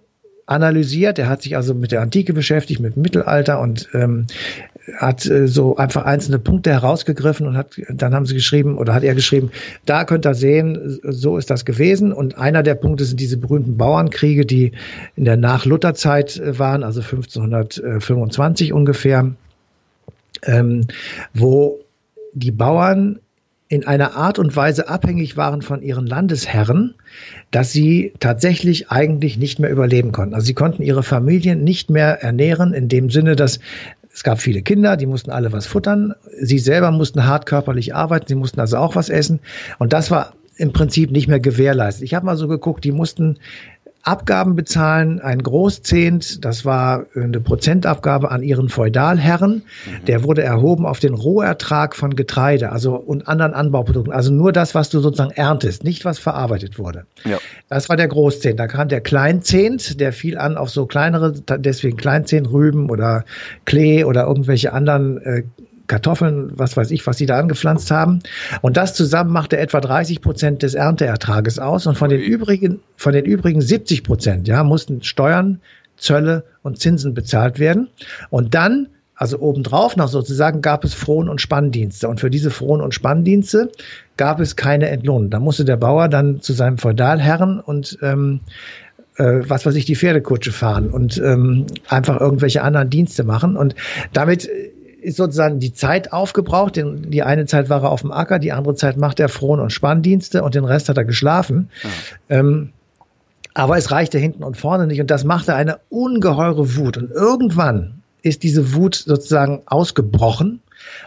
analysiert. 0.45 1.17
Er 1.17 1.29
hat 1.29 1.41
sich 1.41 1.55
also 1.55 1.73
mit 1.73 1.91
der 1.91 2.01
Antike 2.01 2.33
beschäftigt, 2.33 2.79
mit 2.79 2.95
dem 2.95 3.01
Mittelalter 3.01 3.59
und 3.59 3.89
ähm, 3.93 4.27
hat 4.97 5.25
äh, 5.25 5.47
so 5.47 5.75
einfach 5.77 6.05
einzelne 6.05 6.39
Punkte 6.39 6.71
herausgegriffen 6.71 7.47
und 7.47 7.57
hat, 7.57 7.79
dann 7.89 8.13
haben 8.13 8.25
sie 8.25 8.33
geschrieben 8.33 8.77
oder 8.77 8.93
hat 8.93 9.03
er 9.03 9.15
geschrieben, 9.15 9.51
da 9.85 10.05
könnt 10.05 10.25
ihr 10.25 10.33
sehen, 10.33 10.99
so 11.03 11.37
ist 11.37 11.49
das 11.49 11.65
gewesen. 11.65 12.13
Und 12.13 12.37
einer 12.37 12.63
der 12.63 12.75
Punkte 12.75 13.05
sind 13.05 13.19
diese 13.19 13.37
berühmten 13.37 13.77
Bauernkriege, 13.77 14.45
die 14.45 14.71
in 15.15 15.25
der 15.25 15.37
Nach-Luther-Zeit 15.37 16.37
äh, 16.37 16.57
waren, 16.57 16.83
also 16.83 17.01
1525 17.01 18.73
ungefähr, 18.73 19.31
ähm, 20.43 20.87
wo 21.33 21.79
die 22.33 22.51
Bauern 22.51 23.19
in 23.67 23.87
einer 23.87 24.17
Art 24.17 24.37
und 24.37 24.53
Weise 24.53 24.89
abhängig 24.89 25.37
waren 25.37 25.61
von 25.61 25.81
ihren 25.81 26.05
Landesherren, 26.05 26.93
dass 27.51 27.71
sie 27.71 28.11
tatsächlich 28.19 28.91
eigentlich 28.91 29.37
nicht 29.37 29.59
mehr 29.59 29.69
überleben 29.69 30.11
konnten. 30.11 30.33
Also 30.33 30.47
sie 30.47 30.53
konnten 30.53 30.83
ihre 30.83 31.03
Familien 31.03 31.63
nicht 31.63 31.89
mehr 31.89 32.21
ernähren 32.21 32.73
in 32.73 32.89
dem 32.89 33.09
Sinne, 33.09 33.37
dass 33.37 33.61
es 34.13 34.23
gab 34.23 34.39
viele 34.39 34.61
Kinder, 34.61 34.97
die 34.97 35.05
mussten 35.05 35.31
alle 35.31 35.51
was 35.51 35.65
futtern. 35.65 36.13
Sie 36.39 36.59
selber 36.59 36.91
mussten 36.91 37.25
hart 37.25 37.45
körperlich 37.45 37.95
arbeiten, 37.95 38.27
sie 38.27 38.35
mussten 38.35 38.59
also 38.59 38.77
auch 38.77 38.95
was 38.95 39.09
essen. 39.09 39.39
Und 39.79 39.93
das 39.93 40.11
war 40.11 40.33
im 40.57 40.73
Prinzip 40.73 41.11
nicht 41.11 41.27
mehr 41.27 41.39
gewährleistet. 41.39 42.03
Ich 42.03 42.13
habe 42.13 42.25
mal 42.25 42.37
so 42.37 42.47
geguckt, 42.47 42.83
die 42.83 42.91
mussten 42.91 43.39
Abgaben 44.03 44.55
bezahlen, 44.55 45.19
ein 45.19 45.43
Großzehnt, 45.43 46.43
das 46.43 46.65
war 46.65 47.05
eine 47.15 47.39
Prozentabgabe 47.39 48.31
an 48.31 48.41
ihren 48.41 48.69
Feudalherren, 48.69 49.63
mhm. 49.85 50.05
der 50.05 50.23
wurde 50.23 50.43
erhoben 50.43 50.85
auf 50.85 50.99
den 50.99 51.13
Rohertrag 51.13 51.95
von 51.95 52.15
Getreide, 52.15 52.71
also 52.71 52.95
und 52.95 53.27
anderen 53.27 53.53
Anbauprodukten, 53.53 54.13
also 54.13 54.31
nur 54.31 54.51
das, 54.51 54.73
was 54.73 54.89
du 54.89 54.99
sozusagen 54.99 55.31
erntest, 55.31 55.83
nicht 55.83 56.03
was 56.05 56.19
verarbeitet 56.19 56.79
wurde. 56.79 57.05
Ja. 57.25 57.37
Das 57.69 57.89
war 57.89 57.95
der 57.95 58.07
Großzehnt. 58.07 58.59
Da 58.59 58.67
kam 58.67 58.87
der 58.87 59.01
Kleinzehnt, 59.01 59.99
der 59.99 60.13
fiel 60.13 60.37
an 60.37 60.57
auf 60.57 60.69
so 60.69 60.85
kleinere, 60.85 61.33
deswegen 61.33 61.97
Kleinzehnt, 61.97 62.51
Rüben 62.51 62.89
oder 62.89 63.23
Klee 63.65 64.03
oder 64.03 64.25
irgendwelche 64.25 64.73
anderen 64.73 65.21
äh, 65.21 65.43
Kartoffeln, 65.91 66.53
was 66.55 66.77
weiß 66.77 66.89
ich, 66.91 67.05
was 67.05 67.17
sie 67.17 67.25
da 67.25 67.37
angepflanzt 67.37 67.91
haben. 67.91 68.19
Und 68.61 68.77
das 68.77 68.93
zusammen 68.93 69.33
machte 69.33 69.57
etwa 69.57 69.81
30 69.81 70.21
Prozent 70.21 70.63
des 70.63 70.73
Ernteertrages 70.73 71.59
aus. 71.59 71.85
Und 71.85 71.97
von 71.97 72.09
den 72.09 72.21
übrigen, 72.21 72.79
von 72.95 73.11
den 73.11 73.25
übrigen 73.25 73.59
70 73.59 74.03
Prozent, 74.03 74.47
ja, 74.47 74.63
mussten 74.63 75.03
Steuern, 75.03 75.59
Zölle 75.97 76.45
und 76.63 76.79
Zinsen 76.79 77.13
bezahlt 77.13 77.59
werden. 77.59 77.89
Und 78.29 78.55
dann 78.55 78.87
also 79.15 79.39
obendrauf 79.39 79.97
noch 79.97 80.07
sozusagen 80.07 80.61
gab 80.61 80.85
es 80.85 80.93
Frohen- 80.93 81.27
und 81.27 81.41
Spanndienste. 81.41 82.07
Und 82.07 82.21
für 82.21 82.29
diese 82.29 82.51
Frohen- 82.51 82.81
und 82.81 82.93
Spanndienste 82.93 83.69
gab 84.15 84.39
es 84.39 84.55
keine 84.55 84.87
Entlohnung. 84.87 85.29
Da 85.29 85.41
musste 85.41 85.65
der 85.65 85.75
Bauer 85.75 86.07
dann 86.07 86.39
zu 86.39 86.53
seinem 86.53 86.77
Feudalherren 86.77 87.59
und 87.59 87.99
ähm, 88.01 88.39
äh, 89.17 89.41
was 89.47 89.65
weiß 89.65 89.75
ich, 89.75 89.85
die 89.85 89.97
Pferdekutsche 89.97 90.53
fahren 90.53 90.89
und 90.89 91.17
ähm, 91.17 91.67
einfach 91.89 92.19
irgendwelche 92.19 92.63
anderen 92.63 92.89
Dienste 92.89 93.23
machen. 93.23 93.57
Und 93.57 93.75
damit 94.13 94.49
ist 95.01 95.17
sozusagen 95.17 95.59
die 95.59 95.73
Zeit 95.73 96.13
aufgebraucht. 96.13 96.75
Den, 96.75 97.11
die 97.11 97.23
eine 97.23 97.45
Zeit 97.45 97.69
war 97.69 97.83
er 97.83 97.91
auf 97.91 98.01
dem 98.01 98.11
Acker, 98.11 98.39
die 98.39 98.51
andere 98.51 98.75
Zeit 98.75 98.97
macht 98.97 99.19
er 99.19 99.29
Frohen- 99.29 99.59
und 99.59 99.71
Spanndienste 99.71 100.43
und 100.43 100.55
den 100.55 100.65
Rest 100.65 100.89
hat 100.89 100.97
er 100.97 101.05
geschlafen. 101.05 101.69
Ja. 101.83 102.37
Ähm, 102.37 102.69
aber 103.53 103.77
es 103.77 103.91
reichte 103.91 104.17
hinten 104.17 104.43
und 104.43 104.55
vorne 104.55 104.87
nicht 104.87 105.01
und 105.01 105.11
das 105.11 105.23
machte 105.23 105.55
eine 105.55 105.79
ungeheure 105.89 106.77
Wut. 106.77 106.97
Und 106.97 107.11
irgendwann 107.11 108.01
ist 108.21 108.43
diese 108.43 108.73
Wut 108.73 108.95
sozusagen 108.95 109.63
ausgebrochen 109.65 110.61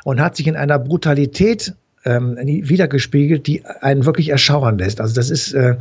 und 0.04 0.20
hat 0.20 0.36
sich 0.36 0.46
in 0.46 0.56
einer 0.56 0.78
Brutalität 0.78 1.74
ähm, 2.04 2.36
wiedergespiegelt, 2.36 3.46
die 3.46 3.64
einen 3.80 4.04
wirklich 4.04 4.28
erschauern 4.28 4.78
lässt. 4.78 5.00
Also 5.00 5.14
das 5.14 5.30
ist, 5.30 5.52
äh, 5.52 5.76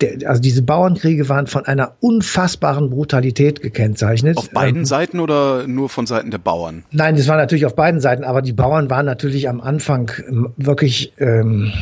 der, 0.00 0.28
also 0.28 0.40
diese 0.40 0.62
Bauernkriege 0.62 1.28
waren 1.28 1.46
von 1.46 1.66
einer 1.66 1.92
unfassbaren 2.00 2.90
Brutalität 2.90 3.60
gekennzeichnet. 3.60 4.36
Auf 4.38 4.50
beiden 4.50 4.80
ähm, 4.80 4.84
Seiten 4.86 5.20
oder 5.20 5.66
nur 5.66 5.88
von 5.88 6.06
Seiten 6.06 6.30
der 6.30 6.38
Bauern? 6.38 6.84
Nein, 6.90 7.16
das 7.16 7.28
war 7.28 7.36
natürlich 7.36 7.66
auf 7.66 7.76
beiden 7.76 8.00
Seiten, 8.00 8.24
aber 8.24 8.42
die 8.42 8.52
Bauern 8.52 8.88
waren 8.90 9.06
natürlich 9.06 9.48
am 9.48 9.60
Anfang 9.60 10.10
ähm, 10.28 10.52
wirklich 10.56 11.12
ähm, 11.18 11.72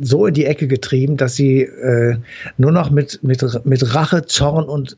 so 0.00 0.26
in 0.26 0.34
die 0.34 0.46
Ecke 0.46 0.66
getrieben, 0.66 1.16
dass 1.16 1.36
sie 1.36 1.60
äh, 1.62 2.16
nur 2.56 2.72
noch 2.72 2.90
mit, 2.90 3.22
mit, 3.22 3.44
mit 3.64 3.94
Rache, 3.94 4.26
Zorn 4.26 4.64
und 4.64 4.96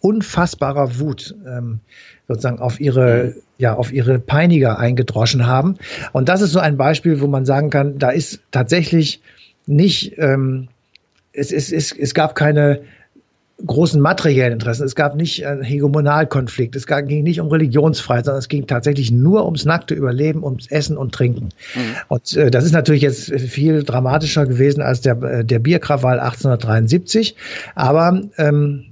unfassbarer 0.00 0.98
Wut 0.98 1.34
ähm, 1.46 1.80
sozusagen 2.28 2.58
auf 2.58 2.80
ihre 2.80 3.34
ja 3.58 3.74
auf 3.74 3.92
ihre 3.92 4.18
Peiniger 4.18 4.78
eingedroschen 4.78 5.46
haben. 5.46 5.76
Und 6.12 6.28
das 6.28 6.40
ist 6.40 6.52
so 6.52 6.58
ein 6.58 6.76
Beispiel, 6.76 7.20
wo 7.20 7.26
man 7.26 7.44
sagen 7.44 7.70
kann, 7.70 7.98
da 7.98 8.10
ist 8.10 8.40
tatsächlich 8.50 9.20
nicht 9.66 10.14
ähm, 10.18 10.68
es, 11.32 11.52
es, 11.52 11.70
es, 11.72 11.92
es 11.92 12.14
gab 12.14 12.34
keine 12.34 12.80
großen 13.66 14.00
materiellen 14.00 14.54
Interessen. 14.54 14.84
Es 14.84 14.94
gab 14.94 15.16
nicht 15.16 15.46
einen 15.46 15.62
Hegemonalkonflikt. 15.62 16.74
Es 16.76 16.86
ging 16.86 17.22
nicht 17.22 17.40
um 17.40 17.48
Religionsfreiheit, 17.48 18.24
sondern 18.24 18.38
es 18.38 18.48
ging 18.48 18.66
tatsächlich 18.66 19.10
nur 19.10 19.44
ums 19.44 19.64
nackte 19.64 19.94
Überleben, 19.94 20.42
ums 20.42 20.66
Essen 20.70 20.96
und 20.96 21.12
Trinken. 21.12 21.50
Mhm. 21.74 21.80
Und 22.08 22.36
äh, 22.36 22.50
das 22.50 22.64
ist 22.64 22.72
natürlich 22.72 23.02
jetzt 23.02 23.32
viel 23.32 23.82
dramatischer 23.82 24.46
gewesen 24.46 24.82
als 24.82 25.02
der, 25.02 25.22
äh, 25.22 25.44
der 25.44 25.58
Bierkrawall 25.58 26.20
1873. 26.20 27.36
Aber 27.74 28.22
ähm, 28.38 28.86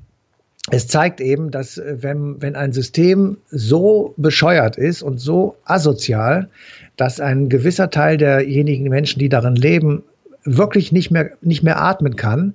es 0.71 0.87
zeigt 0.87 1.21
eben, 1.21 1.51
dass 1.51 1.79
äh, 1.79 1.97
wenn, 2.01 2.41
wenn 2.41 2.57
ein 2.57 2.73
System 2.73 3.39
so 3.51 4.15
bescheuert 4.17 4.77
ist 4.77 5.03
und 5.03 5.19
so 5.19 5.57
asozial, 5.65 6.49
dass 6.97 7.21
ein 7.21 7.49
gewisser 7.49 7.91
Teil 7.91 8.17
derjenigen 8.17 8.89
Menschen, 8.89 9.19
die 9.19 9.29
darin 9.29 9.55
leben, 9.55 10.03
wirklich 10.45 10.93
nicht 10.93 11.11
mehr, 11.11 11.33
nicht 11.41 11.63
mehr 11.63 11.81
atmen 11.81 12.17
kann, 12.17 12.55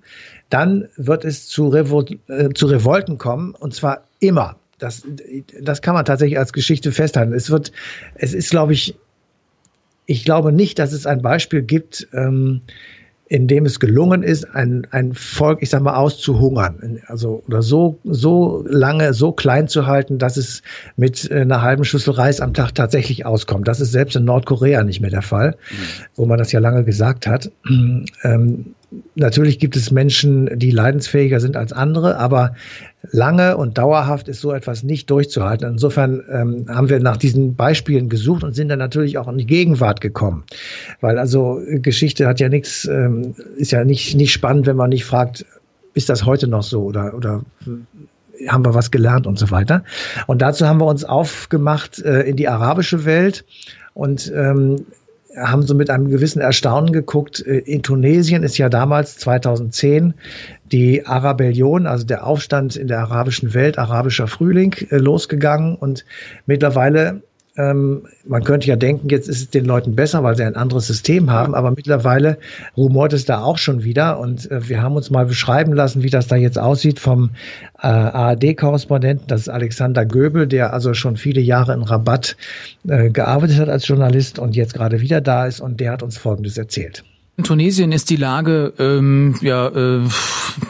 dann 0.50 0.88
wird 0.98 1.26
es 1.26 1.48
zu, 1.48 1.68
Revol 1.70 2.06
äh, 2.28 2.50
zu 2.50 2.68
Revolten 2.68 3.18
kommen 3.18 3.56
und 3.56 3.74
zwar 3.74 4.04
immer. 4.20 4.58
Das, 4.80 5.04
das 5.62 5.82
kann 5.82 5.94
man 5.94 6.04
tatsächlich 6.04 6.38
als 6.38 6.52
Geschichte 6.52 6.92
festhalten. 6.92 7.34
Es 7.34 7.50
wird, 7.50 7.72
es 8.16 8.34
ist, 8.34 8.50
glaube 8.50 8.74
ich, 8.74 8.96
ich 10.06 10.26
glaube 10.26 10.52
nicht, 10.52 10.80
dass 10.80 10.92
es 10.92 11.06
ein 11.06 11.22
Beispiel 11.22 11.62
gibt, 11.62 12.08
ähm, 12.14 12.62
in 13.34 13.48
dem 13.48 13.66
es 13.66 13.80
gelungen 13.80 14.22
ist, 14.22 14.54
ein, 14.54 14.86
ein 14.92 15.16
Volk, 15.16 15.64
ich 15.64 15.72
sag 15.72 15.82
mal, 15.82 15.96
auszuhungern. 15.96 17.00
Also, 17.08 17.42
oder 17.48 17.64
so, 17.64 17.98
so 18.04 18.64
lange, 18.68 19.16
so 19.16 19.32
klein 19.32 19.68
zu 19.68 19.88
halten, 19.88 20.20
dass 20.20 20.38
es 20.38 20.62
mit 20.98 21.32
äh, 21.32 21.42
einer 21.42 21.64
halben 21.64 21.84
Schüssel 21.84 22.14
Reis 22.14 22.42
am 22.42 22.54
Tag 22.54 22.76
tatsächlich 22.76 23.26
auskommt. 23.26 23.68
Das 23.68 23.80
ist 23.80 23.92
selbst 23.92 24.16
in 24.16 24.26
Nordkorea 24.26 24.84
nicht 24.84 25.02
mehr 25.02 25.10
der 25.10 25.24
Fall, 25.24 25.56
mhm. 25.72 25.76
wo 26.14 26.26
man 26.28 26.38
das 26.38 26.52
ja 26.52 26.60
lange 26.60 26.84
gesagt 26.84 27.26
hat. 27.26 27.50
Ähm, 28.24 28.76
natürlich 29.16 29.60
gibt 29.60 29.76
es 29.76 29.92
Menschen, 29.92 30.58
die 30.58 30.72
leidensfähiger 30.72 31.40
sind 31.40 31.56
als 31.56 31.74
andere, 31.74 32.18
aber 32.18 32.56
lange 33.12 33.58
und 33.58 33.78
dauerhaft 33.78 34.28
ist 34.28 34.42
so 34.42 34.52
etwas 34.52 34.84
nicht 34.84 35.10
durchzuhalten. 35.10 35.74
Insofern 35.74 36.24
ähm, 36.32 36.66
haben 36.70 36.90
wir 36.90 37.00
nach 37.00 37.18
diesen 37.18 37.56
Beispielen 37.56 38.10
gesucht 38.10 38.44
und 38.44 38.54
sind 38.54 38.70
dann 38.70 38.80
natürlich 38.80 39.18
auch 39.18 39.28
in 39.28 39.38
die 39.38 39.46
Gegenwart 39.46 40.02
gekommen. 40.02 40.44
Weil 41.02 41.18
also 41.18 41.62
Geschichte 41.68 42.28
hat 42.28 42.40
ja 42.40 42.50
nichts, 42.50 42.86
ähm, 42.86 43.36
ist 43.58 43.72
ja 43.72 43.84
nicht, 43.84 44.16
nicht 44.16 44.32
spannend, 44.32 44.68
wenn 44.68 44.78
man 44.78 44.90
nicht 44.90 45.06
fragt, 45.06 45.46
ist 45.94 46.10
das 46.10 46.26
heute 46.26 46.48
noch 46.48 46.64
so 46.64 46.84
oder, 46.84 47.14
oder 47.14 47.44
haben 48.48 48.66
wir 48.66 48.74
was 48.74 48.92
gelernt 48.92 49.28
und 49.28 49.38
so 49.38 49.52
weiter. 49.52 49.84
Und 50.28 50.42
dazu 50.42 50.68
haben 50.68 50.80
wir 50.80 50.88
uns 50.88 51.06
aufgemacht 51.06 52.00
äh, 52.00 52.22
in 52.22 52.36
die 52.36 52.48
arabische 52.48 53.06
Welt 53.06 53.46
und 53.94 54.32
ähm, 54.36 54.86
haben 55.38 55.64
so 55.64 55.76
mit 55.76 55.90
einem 55.90 56.10
gewissen 56.10 56.42
Erstaunen 56.42 56.92
geguckt. 56.92 57.46
Äh, 57.46 57.60
in 57.60 57.84
Tunesien 57.84 58.44
ist 58.44 58.58
ja 58.58 58.70
damals 58.70 59.18
2010 59.18 60.14
die 60.72 61.06
Arabellion, 61.06 61.88
also 61.88 62.06
der 62.06 62.26
Aufstand 62.26 62.76
in 62.76 62.88
der 62.88 63.00
arabischen 63.00 63.54
Welt, 63.54 63.78
arabischer 63.78 64.28
Frühling, 64.28 64.76
äh, 64.90 64.98
losgegangen 64.98 65.76
und 65.76 66.06
mittlerweile 66.46 67.22
ähm, 67.56 68.08
man 68.26 68.44
könnte 68.44 68.68
ja 68.68 68.76
denken, 68.76 69.10
jetzt 69.10 69.30
ist 69.30 69.38
es 69.38 69.50
den 69.50 69.66
Leuten 69.66 69.96
besser, 69.96 70.24
weil 70.24 70.36
sie 70.36 70.44
ein 70.44 70.56
anderes 70.56 70.88
System 70.88 71.30
haben, 71.30 71.54
aber 71.54 71.72
mittlerweile 71.72 72.40
rumort 72.76 73.14
es 73.14 73.26
da 73.26 73.44
auch 73.44 73.60
schon 73.60 73.84
wieder 73.84 74.20
und 74.20 74.50
äh, 74.50 74.68
wir 74.70 74.82
haben 74.82 74.96
uns 74.96 75.12
mal 75.12 75.26
beschreiben 75.26 75.74
lassen, 75.74 76.02
wie 76.02 76.10
das 76.10 76.28
da 76.28 76.36
jetzt 76.36 76.58
aussieht 76.58 77.00
vom 77.00 77.32
äh, 77.80 77.88
ARD-Korrespondenten, 77.88 79.28
das 79.28 79.42
ist 79.42 79.50
Alexander 79.50 80.06
Göbel, 80.06 80.48
der 80.48 80.74
also 80.74 80.96
schon 80.96 81.16
viele 81.16 81.42
Jahre 81.42 81.74
in 81.74 81.84
Rabatt 81.84 82.38
äh, 82.88 83.12
gearbeitet 83.12 83.60
hat 83.60 83.70
als 83.70 83.88
Journalist 83.88 84.40
und 84.40 84.56
jetzt 84.56 84.74
gerade 84.74 85.02
wieder 85.02 85.22
da 85.22 85.46
ist 85.46 85.60
und 85.60 85.80
der 85.80 85.92
hat 85.92 86.02
uns 86.02 86.18
Folgendes 86.18 86.58
erzählt. 86.58 87.04
In 87.36 87.46
Tunesien 87.46 87.92
ist 87.92 88.12
die 88.12 88.16
Lage 88.16 88.74
ähm, 88.78 89.34
ja 89.42 89.68
äh, 89.70 90.02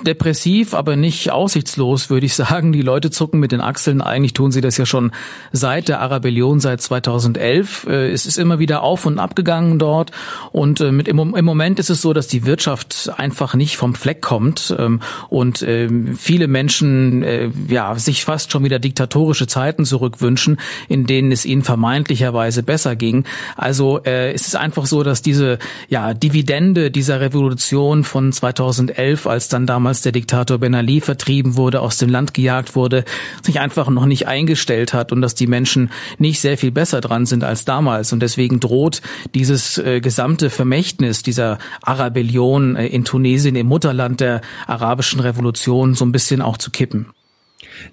depressiv, 0.07 0.73
aber 0.73 0.95
nicht 0.95 1.29
aussichtslos, 1.29 2.09
würde 2.09 2.25
ich 2.25 2.35
sagen. 2.35 2.71
Die 2.71 2.81
Leute 2.81 3.11
zucken 3.11 3.41
mit 3.41 3.51
den 3.51 3.59
Achseln. 3.59 3.99
Eigentlich 3.99 4.31
tun 4.31 4.53
sie 4.53 4.61
das 4.61 4.77
ja 4.77 4.85
schon 4.85 5.11
seit 5.51 5.89
der 5.89 5.99
Arabellion, 5.99 6.61
seit 6.61 6.79
2011. 6.79 7.87
Äh, 7.89 8.11
es 8.11 8.25
ist 8.25 8.37
immer 8.37 8.59
wieder 8.59 8.81
auf 8.81 9.05
und 9.05 9.19
ab 9.19 9.35
gegangen 9.35 9.77
dort. 9.77 10.11
Und 10.53 10.79
äh, 10.79 10.93
mit, 10.93 11.09
im, 11.09 11.35
im, 11.35 11.43
Moment 11.43 11.79
ist 11.79 11.89
es 11.89 12.01
so, 12.01 12.13
dass 12.13 12.29
die 12.29 12.45
Wirtschaft 12.45 13.11
einfach 13.17 13.55
nicht 13.55 13.75
vom 13.75 13.93
Fleck 13.93 14.21
kommt 14.21 14.73
ähm, 14.79 15.01
und 15.27 15.63
äh, 15.63 15.89
viele 16.15 16.47
Menschen 16.47 17.23
äh, 17.23 17.49
ja 17.67 17.93
sich 17.95 18.23
fast 18.23 18.53
schon 18.53 18.63
wieder 18.63 18.79
diktatorische 18.79 19.47
Zeiten 19.47 19.83
zurückwünschen, 19.83 20.61
in 20.87 21.07
denen 21.07 21.33
es 21.33 21.43
ihnen 21.43 21.63
vermeintlicherweise 21.63 22.63
besser 22.63 22.95
ging. 22.95 23.25
Also 23.57 24.01
äh, 24.05 24.31
es 24.31 24.47
ist 24.47 24.55
einfach 24.55 24.85
so, 24.85 25.03
dass 25.03 25.21
diese 25.21 25.59
ja 25.89 26.13
Dividenden 26.13 26.52
Dividende 26.53 26.91
dieser 26.91 27.19
Revolution 27.19 28.03
von 28.03 28.31
2011, 28.31 29.25
als 29.25 29.47
dann 29.47 29.65
damals 29.65 30.01
der 30.01 30.11
Diktator 30.11 30.59
Ben 30.59 30.75
Ali 30.75 31.01
vertrieben 31.01 31.55
wurde, 31.55 31.81
aus 31.81 31.97
dem 31.97 32.09
Land 32.09 32.35
gejagt 32.35 32.75
wurde, 32.75 33.05
sich 33.41 33.59
einfach 33.59 33.89
noch 33.89 34.05
nicht 34.05 34.27
eingestellt 34.27 34.93
hat 34.93 35.11
und 35.11 35.21
dass 35.21 35.33
die 35.33 35.47
Menschen 35.47 35.89
nicht 36.19 36.39
sehr 36.39 36.55
viel 36.59 36.69
besser 36.69 37.01
dran 37.01 37.25
sind 37.25 37.43
als 37.43 37.65
damals. 37.65 38.13
Und 38.13 38.19
deswegen 38.19 38.59
droht 38.59 39.01
dieses 39.33 39.79
äh, 39.79 39.99
gesamte 39.99 40.51
Vermächtnis 40.51 41.23
dieser 41.23 41.57
Arabellion 41.81 42.75
äh, 42.75 42.85
in 42.85 43.03
Tunesien, 43.03 43.55
im 43.55 43.65
Mutterland 43.65 44.19
der 44.19 44.41
arabischen 44.67 45.21
Revolution, 45.21 45.95
so 45.95 46.05
ein 46.05 46.11
bisschen 46.11 46.43
auch 46.43 46.57
zu 46.57 46.69
kippen. 46.69 47.07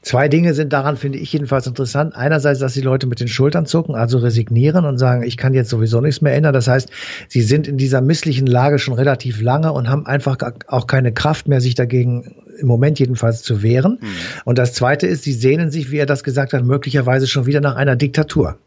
Zwei 0.03 0.29
Dinge 0.29 0.55
sind 0.55 0.73
daran, 0.73 0.97
finde 0.97 1.19
ich 1.19 1.33
jedenfalls 1.33 1.67
interessant. 1.67 2.15
Einerseits, 2.15 2.61
dass 2.61 2.75
die 2.75 2.81
Leute 2.81 3.07
mit 3.07 3.21
den 3.21 3.29
Schultern 3.29 3.67
zucken, 3.67 3.95
also 3.95 4.19
resignieren 4.19 4.85
und 4.85 4.99
sagen, 4.99 5.23
ich 5.23 5.37
kann 5.37 5.55
jetzt 5.55 5.71
sowieso 5.71 6.01
nichts 6.01 6.21
mehr 6.21 6.35
ändern. 6.35 6.53
Das 6.53 6.69
heißt, 6.69 6.91
sie 7.29 7.43
sind 7.43 7.69
in 7.69 7.77
dieser 7.77 8.01
misslichen 8.01 8.47
Lage 8.47 8.79
schon 8.79 8.95
relativ 8.95 9.41
lange 9.41 9.73
und 9.73 9.89
haben 9.89 10.07
einfach 10.07 10.37
auch 10.67 10.87
keine 10.87 11.13
Kraft 11.13 11.49
mehr, 11.49 11.61
sich 11.61 11.75
dagegen 11.75 12.35
im 12.59 12.67
Moment 12.67 12.99
jedenfalls 12.99 13.43
zu 13.43 13.63
wehren. 13.63 13.99
Mhm. 14.01 14.07
Und 14.45 14.59
das 14.59 14.75
Zweite 14.75 15.07
ist, 15.07 15.25
sie 15.25 15.33
sehnen 15.33 15.71
sich, 15.71 15.91
wie 15.91 15.99
er 15.99 16.07
das 16.07 16.25
gesagt 16.25 16.53
hat, 16.53 16.65
möglicherweise 16.65 17.27
schon 17.27 17.47
wieder 17.47 17.61
nach 17.61 17.77
einer 17.77 17.97
Diktatur. 17.97 18.59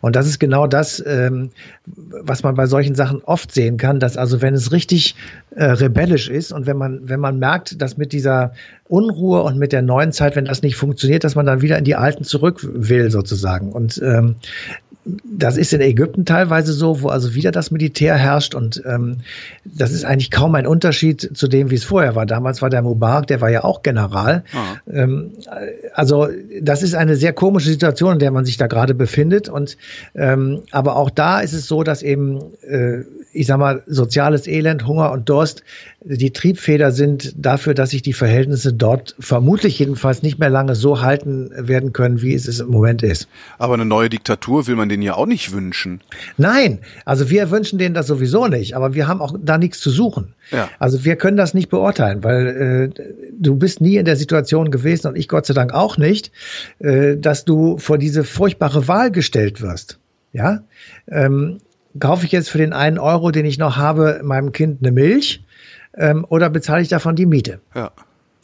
Und 0.00 0.16
das 0.16 0.26
ist 0.26 0.38
genau 0.38 0.66
das, 0.66 1.02
ähm, 1.06 1.50
was 1.86 2.42
man 2.42 2.54
bei 2.54 2.66
solchen 2.66 2.94
Sachen 2.94 3.22
oft 3.22 3.52
sehen 3.52 3.76
kann, 3.76 4.00
dass 4.00 4.16
also 4.16 4.42
wenn 4.42 4.54
es 4.54 4.72
richtig 4.72 5.14
äh, 5.54 5.64
rebellisch 5.64 6.28
ist 6.28 6.52
und 6.52 6.66
wenn 6.66 6.76
man, 6.76 7.08
wenn 7.08 7.20
man 7.20 7.38
merkt, 7.38 7.80
dass 7.80 7.96
mit 7.96 8.12
dieser 8.12 8.52
Unruhe 8.88 9.42
und 9.42 9.58
mit 9.58 9.72
der 9.72 9.82
neuen 9.82 10.12
Zeit, 10.12 10.36
wenn 10.36 10.44
das 10.44 10.62
nicht 10.62 10.76
funktioniert, 10.76 11.24
dass 11.24 11.34
man 11.34 11.46
dann 11.46 11.62
wieder 11.62 11.78
in 11.78 11.84
die 11.84 11.96
alten 11.96 12.24
zurück 12.24 12.60
will 12.62 13.10
sozusagen. 13.10 13.72
Und 13.72 14.00
ähm, 14.04 14.36
das 15.04 15.56
ist 15.56 15.72
in 15.72 15.80
Ägypten 15.80 16.24
teilweise 16.24 16.72
so, 16.72 17.02
wo 17.02 17.08
also 17.08 17.34
wieder 17.34 17.50
das 17.50 17.70
Militär 17.70 18.16
herrscht 18.16 18.54
und 18.54 18.82
ähm, 18.86 19.18
das 19.64 19.90
ist 19.90 20.04
eigentlich 20.04 20.30
kaum 20.30 20.54
ein 20.54 20.66
Unterschied 20.66 21.36
zu 21.36 21.48
dem, 21.48 21.70
wie 21.70 21.74
es 21.74 21.84
vorher 21.84 22.14
war. 22.14 22.24
Damals 22.24 22.62
war 22.62 22.70
der 22.70 22.82
Mubarak, 22.82 23.26
der 23.26 23.40
war 23.40 23.50
ja 23.50 23.64
auch 23.64 23.82
General. 23.82 24.44
Ah. 24.52 24.76
Ähm, 24.90 25.32
also 25.94 26.28
das 26.60 26.82
ist 26.82 26.94
eine 26.94 27.16
sehr 27.16 27.32
komische 27.32 27.68
Situation, 27.68 28.14
in 28.14 28.18
der 28.20 28.30
man 28.30 28.44
sich 28.44 28.58
da 28.58 28.68
gerade 28.68 28.94
befindet. 28.94 29.48
Und 29.48 29.76
ähm, 30.14 30.62
aber 30.70 30.96
auch 30.96 31.10
da 31.10 31.40
ist 31.40 31.52
es 31.52 31.66
so, 31.66 31.82
dass 31.82 32.02
eben 32.02 32.54
äh, 32.62 33.02
ich 33.32 33.46
sag 33.46 33.58
mal, 33.58 33.82
soziales 33.86 34.46
Elend, 34.46 34.86
Hunger 34.86 35.12
und 35.12 35.28
Durst 35.28 35.62
die 36.04 36.32
Triebfeder 36.32 36.90
sind 36.90 37.32
dafür, 37.36 37.74
dass 37.74 37.90
sich 37.90 38.02
die 38.02 38.12
Verhältnisse 38.12 38.72
dort 38.72 39.14
vermutlich 39.20 39.78
jedenfalls 39.78 40.22
nicht 40.22 40.38
mehr 40.38 40.50
lange 40.50 40.74
so 40.74 41.00
halten 41.00 41.50
werden 41.56 41.92
können, 41.92 42.22
wie 42.22 42.34
es 42.34 42.48
es 42.48 42.60
im 42.60 42.68
Moment 42.68 43.02
ist. 43.02 43.28
Aber 43.58 43.74
eine 43.74 43.84
neue 43.84 44.08
Diktatur 44.08 44.66
will 44.66 44.74
man 44.74 44.88
denen 44.88 45.02
ja 45.02 45.14
auch 45.14 45.26
nicht 45.26 45.52
wünschen. 45.52 46.00
Nein, 46.36 46.80
also 47.04 47.30
wir 47.30 47.50
wünschen 47.50 47.78
denen 47.78 47.94
das 47.94 48.08
sowieso 48.08 48.48
nicht, 48.48 48.74
aber 48.74 48.94
wir 48.94 49.06
haben 49.06 49.20
auch 49.20 49.36
da 49.40 49.58
nichts 49.58 49.80
zu 49.80 49.90
suchen. 49.90 50.34
Ja. 50.50 50.68
Also 50.78 51.04
wir 51.04 51.16
können 51.16 51.36
das 51.36 51.54
nicht 51.54 51.68
beurteilen, 51.68 52.24
weil 52.24 52.92
äh, 52.96 53.02
du 53.38 53.54
bist 53.54 53.80
nie 53.80 53.96
in 53.96 54.04
der 54.04 54.16
Situation 54.16 54.70
gewesen 54.70 55.08
und 55.08 55.16
ich 55.16 55.28
Gott 55.28 55.46
sei 55.46 55.54
Dank 55.54 55.72
auch 55.72 55.98
nicht, 55.98 56.32
äh, 56.80 57.16
dass 57.16 57.44
du 57.44 57.78
vor 57.78 57.98
diese 57.98 58.24
furchtbare 58.24 58.88
Wahl 58.88 59.12
gestellt 59.12 59.62
wirst. 59.62 59.98
Ja, 60.32 60.64
ähm, 61.08 61.58
kaufe 61.98 62.26
ich 62.26 62.32
jetzt 62.32 62.50
für 62.50 62.58
den 62.58 62.72
einen 62.72 62.98
Euro, 62.98 63.30
den 63.30 63.46
ich 63.46 63.58
noch 63.58 63.76
habe, 63.76 64.20
meinem 64.22 64.52
Kind 64.52 64.82
eine 64.82 64.92
Milch 64.92 65.44
ähm, 65.96 66.24
oder 66.28 66.50
bezahle 66.50 66.82
ich 66.82 66.88
davon 66.88 67.16
die 67.16 67.26
Miete? 67.26 67.60
Ja. 67.74 67.92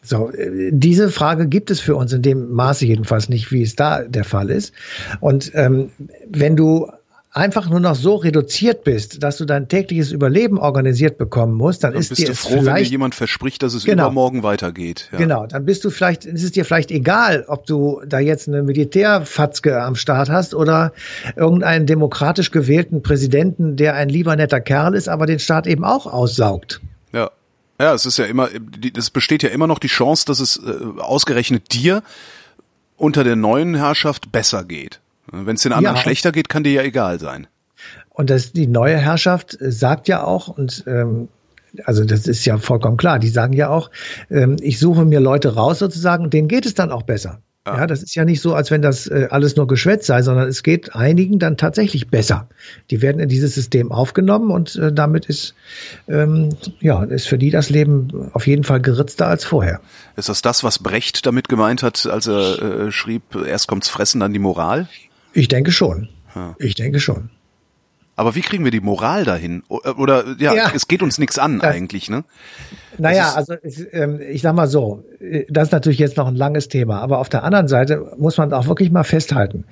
So, 0.03 0.31
äh, 0.31 0.71
diese 0.73 1.11
Frage 1.11 1.49
gibt 1.49 1.71
es 1.71 1.81
für 1.81 1.97
uns 1.97 2.13
in 2.13 2.23
dem 2.23 2.53
Maße 2.53 2.87
jedenfalls 2.87 3.29
nicht, 3.29 3.53
wie 3.53 3.63
es 3.63 3.77
da 3.77 4.03
der 4.03 4.25
Fall 4.25 4.51
ist. 4.51 4.73
Und 5.21 5.51
ähm, 5.55 5.91
wenn 6.29 6.57
du 6.57 6.91
einfach 7.39 7.71
nur 7.71 7.79
noch 7.79 7.95
so 7.95 8.17
reduziert 8.17 8.85
bist, 8.85 9.23
dass 9.23 9.37
du 9.37 9.45
dein 9.45 9.69
tägliches 9.69 10.11
Überleben 10.11 10.59
organisiert 10.59 11.19
bekommen 11.19 11.55
musst, 11.55 11.85
dann, 11.85 11.93
dann 11.93 12.01
ist 12.01 12.09
bist 12.09 12.21
dir 12.21 12.27
du 12.27 12.35
froh, 12.35 12.65
wenn 12.65 12.75
dir 12.75 12.83
jemand 12.83 13.15
verspricht, 13.15 13.63
dass 13.63 13.75
es 13.75 13.85
genau, 13.85 14.07
übermorgen 14.07 14.43
weitergeht. 14.43 15.09
Ja. 15.13 15.19
Genau, 15.19 15.47
dann 15.47 15.65
bist 15.65 15.85
du 15.85 15.91
vielleicht, 15.91 16.25
ist 16.25 16.43
es 16.43 16.53
dir 16.53 16.65
vielleicht 16.65 16.91
egal, 16.91 17.45
ob 17.47 17.65
du 17.67 18.03
da 18.07 18.19
jetzt 18.19 18.49
eine 18.49 18.63
Militärfatzke 18.63 19.81
am 19.81 19.95
Start 19.95 20.29
hast 20.29 20.53
oder 20.55 20.93
irgendeinen 21.37 21.87
demokratisch 21.87 22.51
gewählten 22.51 23.03
Präsidenten, 23.03 23.77
der 23.77 23.95
ein 23.95 24.09
lieber 24.09 24.35
netter 24.35 24.61
Kerl 24.61 24.95
ist, 24.95 25.09
aber 25.09 25.27
den 25.27 25.39
Staat 25.39 25.67
eben 25.67 25.85
auch 25.85 26.07
aussaugt. 26.07 26.81
Ja. 27.13 27.31
Ja, 27.81 27.95
es 27.95 28.05
ist 28.05 28.19
ja 28.19 28.25
immer, 28.25 28.49
es 28.97 29.11
besteht 29.11 29.45
ja 29.45 29.51
immer 29.51 29.69
noch 29.69 29.79
die 29.79 29.87
Chance, 29.87 30.25
dass 30.27 30.41
es 30.41 30.57
äh, 30.57 31.01
ausgerechnet 31.01 31.73
dir 31.73 32.03
unter 32.97 33.23
der 33.23 33.37
neuen 33.37 33.77
Herrschaft 33.77 34.33
besser 34.33 34.65
geht. 34.65 35.01
Wenn 35.31 35.57
es 35.57 35.63
den 35.63 35.73
anderen 35.73 35.97
ja. 35.97 36.03
schlechter 36.03 36.33
geht, 36.33 36.49
kann 36.49 36.65
dir 36.65 36.73
ja 36.73 36.83
egal 36.83 37.21
sein. 37.21 37.47
Und 38.11 38.31
das, 38.31 38.53
die 38.53 38.67
neue 38.67 38.97
Herrschaft 38.97 39.61
äh, 39.61 39.71
sagt 39.71 40.09
ja 40.09 40.25
auch, 40.25 40.49
und 40.49 40.85
ähm, 40.87 41.29
also 41.85 42.05
das 42.05 42.27
ist 42.27 42.45
ja 42.45 42.59
vollkommen 42.59 42.97
klar, 42.97 43.19
die 43.19 43.29
sagen 43.29 43.53
ja 43.53 43.69
auch, 43.69 43.91
ähm, 44.31 44.57
ich 44.61 44.79
suche 44.79 45.05
mir 45.05 45.21
Leute 45.21 45.55
raus 45.55 45.79
sozusagen, 45.79 46.31
denen 46.31 46.49
geht 46.49 46.67
es 46.67 46.75
dann 46.75 46.91
auch 46.91 47.03
besser. 47.03 47.41
Ja. 47.67 47.81
ja, 47.81 47.87
das 47.87 48.03
ist 48.03 48.15
ja 48.15 48.25
nicht 48.25 48.41
so, 48.41 48.55
als 48.55 48.71
wenn 48.71 48.81
das 48.81 49.09
äh, 49.09 49.29
alles 49.31 49.57
nur 49.57 49.67
Geschwätz 49.67 50.07
sei, 50.07 50.23
sondern 50.23 50.49
es 50.49 50.63
geht 50.63 50.95
einigen 50.95 51.39
dann 51.39 51.59
tatsächlich 51.59 52.09
besser. 52.09 52.49
Die 52.91 53.03
werden 53.03 53.21
in 53.21 53.29
dieses 53.29 53.55
System 53.55 53.93
aufgenommen 53.93 54.51
und 54.51 54.77
äh, 54.77 54.93
damit 54.93 55.27
ist, 55.27 55.55
ähm, 56.09 56.49
ja, 56.81 57.05
ist 57.05 57.29
für 57.29 57.37
die 57.37 57.51
das 57.51 57.69
Leben 57.69 58.31
auf 58.33 58.47
jeden 58.47 58.65
Fall 58.65 58.81
geritzter 58.81 59.27
als 59.27 59.45
vorher. 59.45 59.81
Ist 60.17 60.31
das 60.31 60.41
das, 60.41 60.65
was 60.65 60.79
Brecht 60.79 61.27
damit 61.27 61.49
gemeint 61.49 61.83
hat, 61.83 62.07
als 62.07 62.27
er 62.27 62.87
äh, 62.87 62.91
schrieb, 62.91 63.23
erst 63.47 63.69
kommt's 63.69 63.89
Fressen, 63.89 64.21
dann 64.21 64.33
die 64.33 64.39
Moral? 64.39 64.89
Ich 65.33 65.49
denke 65.49 65.73
schon. 65.73 66.09
Ja. 66.35 66.55
Ich 66.59 66.75
denke 66.75 67.01
schon. 67.01 67.31
Aber 68.19 68.35
wie 68.35 68.41
kriegen 68.41 68.65
wir 68.65 68.73
die 68.73 68.81
Moral 68.81 69.25
dahin? 69.25 69.63
Oder 69.69 70.25
ja, 70.41 70.53
ja. 70.53 70.73
es 70.75 70.89
geht 70.89 71.03
uns 71.03 71.19
nichts 71.19 71.39
an 71.39 71.61
das, 71.61 71.73
eigentlich, 71.73 72.11
ne? 72.11 72.25
Naja, 72.99 73.35
also 73.35 73.55
ich, 73.63 73.87
ähm, 73.93 74.21
ich 74.21 74.43
sag 74.43 74.57
mal 74.57 74.67
so, 74.67 75.05
das 75.49 75.69
ist 75.69 75.73
natürlich 75.73 76.01
jetzt 76.01 76.17
noch 76.17 76.27
ein 76.27 76.35
langes 76.35 76.67
Thema, 76.67 77.01
aber 77.01 77.19
auf 77.21 77.29
der 77.29 77.45
anderen 77.45 77.69
Seite 77.69 78.13
muss 78.19 78.37
man 78.37 78.53
auch 78.53 78.67
wirklich 78.67 78.91
mal 78.91 79.05
festhalten. 79.05 79.65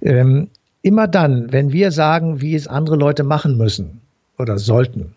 Ähm, 0.00 0.48
immer 0.80 1.06
dann, 1.06 1.52
wenn 1.52 1.72
wir 1.72 1.92
sagen, 1.92 2.40
wie 2.40 2.54
es 2.54 2.66
andere 2.66 2.96
Leute 2.96 3.24
machen 3.24 3.58
müssen 3.58 4.00
oder 4.38 4.56
sollten, 4.56 5.14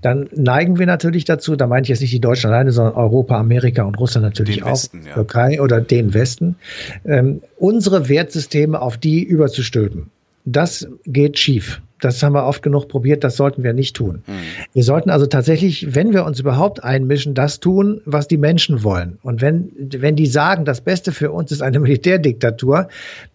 dann 0.00 0.28
neigen 0.34 0.78
wir 0.78 0.86
natürlich 0.86 1.24
dazu, 1.24 1.56
da 1.56 1.66
meine 1.66 1.82
ich 1.82 1.88
jetzt 1.88 2.00
nicht 2.00 2.12
die 2.12 2.20
Deutschen 2.20 2.50
alleine, 2.50 2.72
sondern 2.72 2.94
Europa, 2.94 3.38
Amerika 3.38 3.84
und 3.84 3.98
Russland 3.98 4.24
natürlich 4.24 4.56
den 4.56 4.64
auch, 4.64 4.72
Westen, 4.72 5.04
ja. 5.06 5.14
Türkei 5.14 5.60
oder 5.60 5.80
den 5.80 6.14
Westen, 6.14 6.56
ähm, 7.04 7.42
unsere 7.58 8.08
Wertsysteme 8.08 8.80
auf 8.80 8.96
die 8.96 9.22
überzustülpen. 9.22 10.10
Das 10.44 10.88
geht 11.06 11.38
schief. 11.38 11.80
Das 12.04 12.22
haben 12.22 12.32
wir 12.32 12.44
oft 12.44 12.62
genug 12.62 12.88
probiert, 12.88 13.22
das 13.22 13.36
sollten 13.36 13.62
wir 13.62 13.72
nicht 13.72 13.94
tun. 13.94 14.22
Mhm. 14.26 14.32
Wir 14.72 14.82
sollten 14.82 15.08
also 15.08 15.26
tatsächlich, 15.26 15.94
wenn 15.94 16.12
wir 16.12 16.24
uns 16.24 16.40
überhaupt 16.40 16.82
einmischen, 16.82 17.34
das 17.34 17.60
tun, 17.60 18.00
was 18.04 18.26
die 18.26 18.36
Menschen 18.36 18.82
wollen. 18.82 19.18
Und 19.22 19.40
wenn, 19.40 19.70
wenn 19.78 20.16
die 20.16 20.26
sagen, 20.26 20.64
das 20.64 20.80
Beste 20.80 21.12
für 21.12 21.30
uns 21.30 21.52
ist 21.52 21.62
eine 21.62 21.78
Militärdiktatur, 21.80 22.88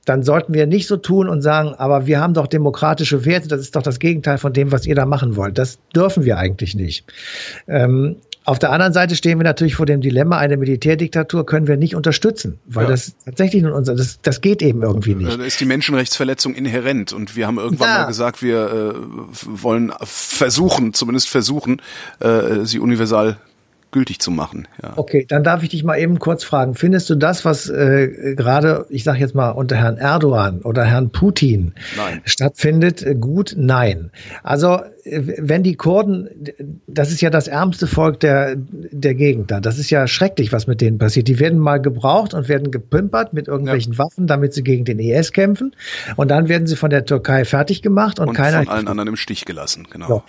dann 0.04 0.24
sollten 0.24 0.54
wir 0.54 0.68
nicht 0.68 0.88
so 0.88 0.98
tun 0.98 1.30
und 1.30 1.42
sagen, 1.42 1.74
aber 1.78 2.08
wir 2.08 2.20
haben 2.20 2.34
doch 2.34 2.48
demokratische 2.48 3.26
Werte, 3.26 3.48
das 3.48 3.62
ist 3.62 3.76
doch 3.76 3.82
das 3.82 4.00
Gegenteil 4.00 4.38
von 4.38 4.54
dem, 4.54 4.72
was 4.72 4.86
ihr 4.86 4.96
da 4.96 5.06
machen 5.06 5.36
wollt. 5.36 5.58
Das 5.58 5.80
dürfen 5.96 6.26
wir 6.26 6.38
eigentlich 6.38 6.76
nicht. 6.76 7.06
Ähm, 7.68 8.18
auf 8.48 8.60
der 8.60 8.72
anderen 8.72 8.94
Seite 8.94 9.18
stehen 9.18 9.40
wir 9.40 9.44
natürlich 9.44 9.76
vor 9.76 9.86
dem 9.86 10.00
Dilemma, 10.00 10.38
eine 10.38 10.56
Militärdiktatur 10.56 11.46
können 11.46 11.68
wir 11.68 11.76
nicht 11.76 11.96
unterstützen, 11.96 12.60
weil 12.66 12.86
ja. 12.86 12.92
das 12.92 13.14
tatsächlich 13.26 13.62
in 13.62 13.70
unser, 13.70 13.94
das, 13.94 14.22
das 14.22 14.40
geht 14.40 14.62
eben 14.62 14.84
irgendwie 14.84 15.16
nicht. 15.16 15.38
Da 15.38 15.44
ist 15.44 15.60
die 15.60 15.66
Menschenrechtsverletzung 15.66 16.56
inhärent 16.56 17.12
und 17.12 17.36
wir 17.36 17.46
haben 17.46 17.58
irgendwann 17.58 17.90
ja. 17.90 17.98
mal 18.00 18.06
gesagt, 18.06 18.42
wir 18.42 18.96
äh, 18.96 19.00
wollen 19.44 19.92
versuchen, 20.02 20.94
zumindest 20.94 21.28
versuchen, 21.28 21.82
äh, 22.20 22.64
sie 22.64 22.80
universal 22.80 23.36
gültig 23.92 24.20
zu 24.20 24.32
machen. 24.32 24.68
Ja. 24.82 24.94
Okay, 24.98 25.26
dann 25.28 25.44
darf 25.44 25.64
ich 25.64 25.70
dich 25.70 25.84
mal 25.84 25.98
eben 25.98 26.20
kurz 26.20 26.44
fragen. 26.44 26.76
Findest 26.76 27.10
du 27.10 27.16
das, 27.16 27.46
was 27.46 27.70
äh, 27.70 28.36
gerade, 28.36 28.86
ich 28.90 29.04
sage 29.04 29.20
jetzt 29.20 29.34
mal, 29.34 29.52
unter 29.52 29.78
Herrn 29.78 29.98
Erdogan 29.98 30.62
oder 30.62 30.84
Herrn 30.84 31.10
Putin 31.10 31.74
Nein. 31.96 32.22
stattfindet, 32.26 33.02
äh, 33.02 33.16
gut? 33.16 33.56
Nein. 33.58 34.12
Also 34.44 34.80
äh, 35.04 35.22
wenn 35.38 35.64
die 35.64 35.76
Kurden, 35.76 36.30
das 36.86 37.12
ist 37.12 37.22
ja 37.22 37.30
das 37.30 37.48
ärmste 37.48 37.88
Volk 37.88 38.20
der, 38.20 38.56
der 38.58 39.16
Gegend 39.16 39.52
da. 39.52 39.62
Das 39.62 39.80
ist 39.80 39.90
ja 39.90 40.08
schrecklich, 40.08 40.52
was 40.52 40.68
mit 40.68 40.82
denen 40.82 40.98
passiert. 40.98 41.28
Die 41.28 41.40
werden 41.40 41.60
mal 41.60 41.82
gebraucht 41.82 42.34
und 42.34 42.50
werden 42.50 42.72
gepimpert 42.72 43.34
mit 43.34 43.48
irgendwelchen 43.48 43.94
ja. 43.94 44.00
Waffen, 44.00 44.28
damit 44.28 44.54
sie 44.54 44.64
gegen 44.64 44.86
den 44.86 45.00
IS 45.00 45.32
kämpfen. 45.32 45.76
Und 46.18 46.30
dann 46.30 46.50
werden 46.50 46.68
sie 46.68 46.76
von 46.76 46.90
der 46.90 47.06
Türkei 47.06 47.46
fertig 47.46 47.82
gemacht 47.82 48.20
und, 48.20 48.30
und 48.30 48.34
keiner. 48.34 48.64
Von 48.64 48.70
allen 48.70 48.88
anderen 48.88 49.10
im 49.10 49.16
Stich 49.16 49.46
gelassen, 49.46 49.88
genau. 49.90 50.08
So. 50.08 50.24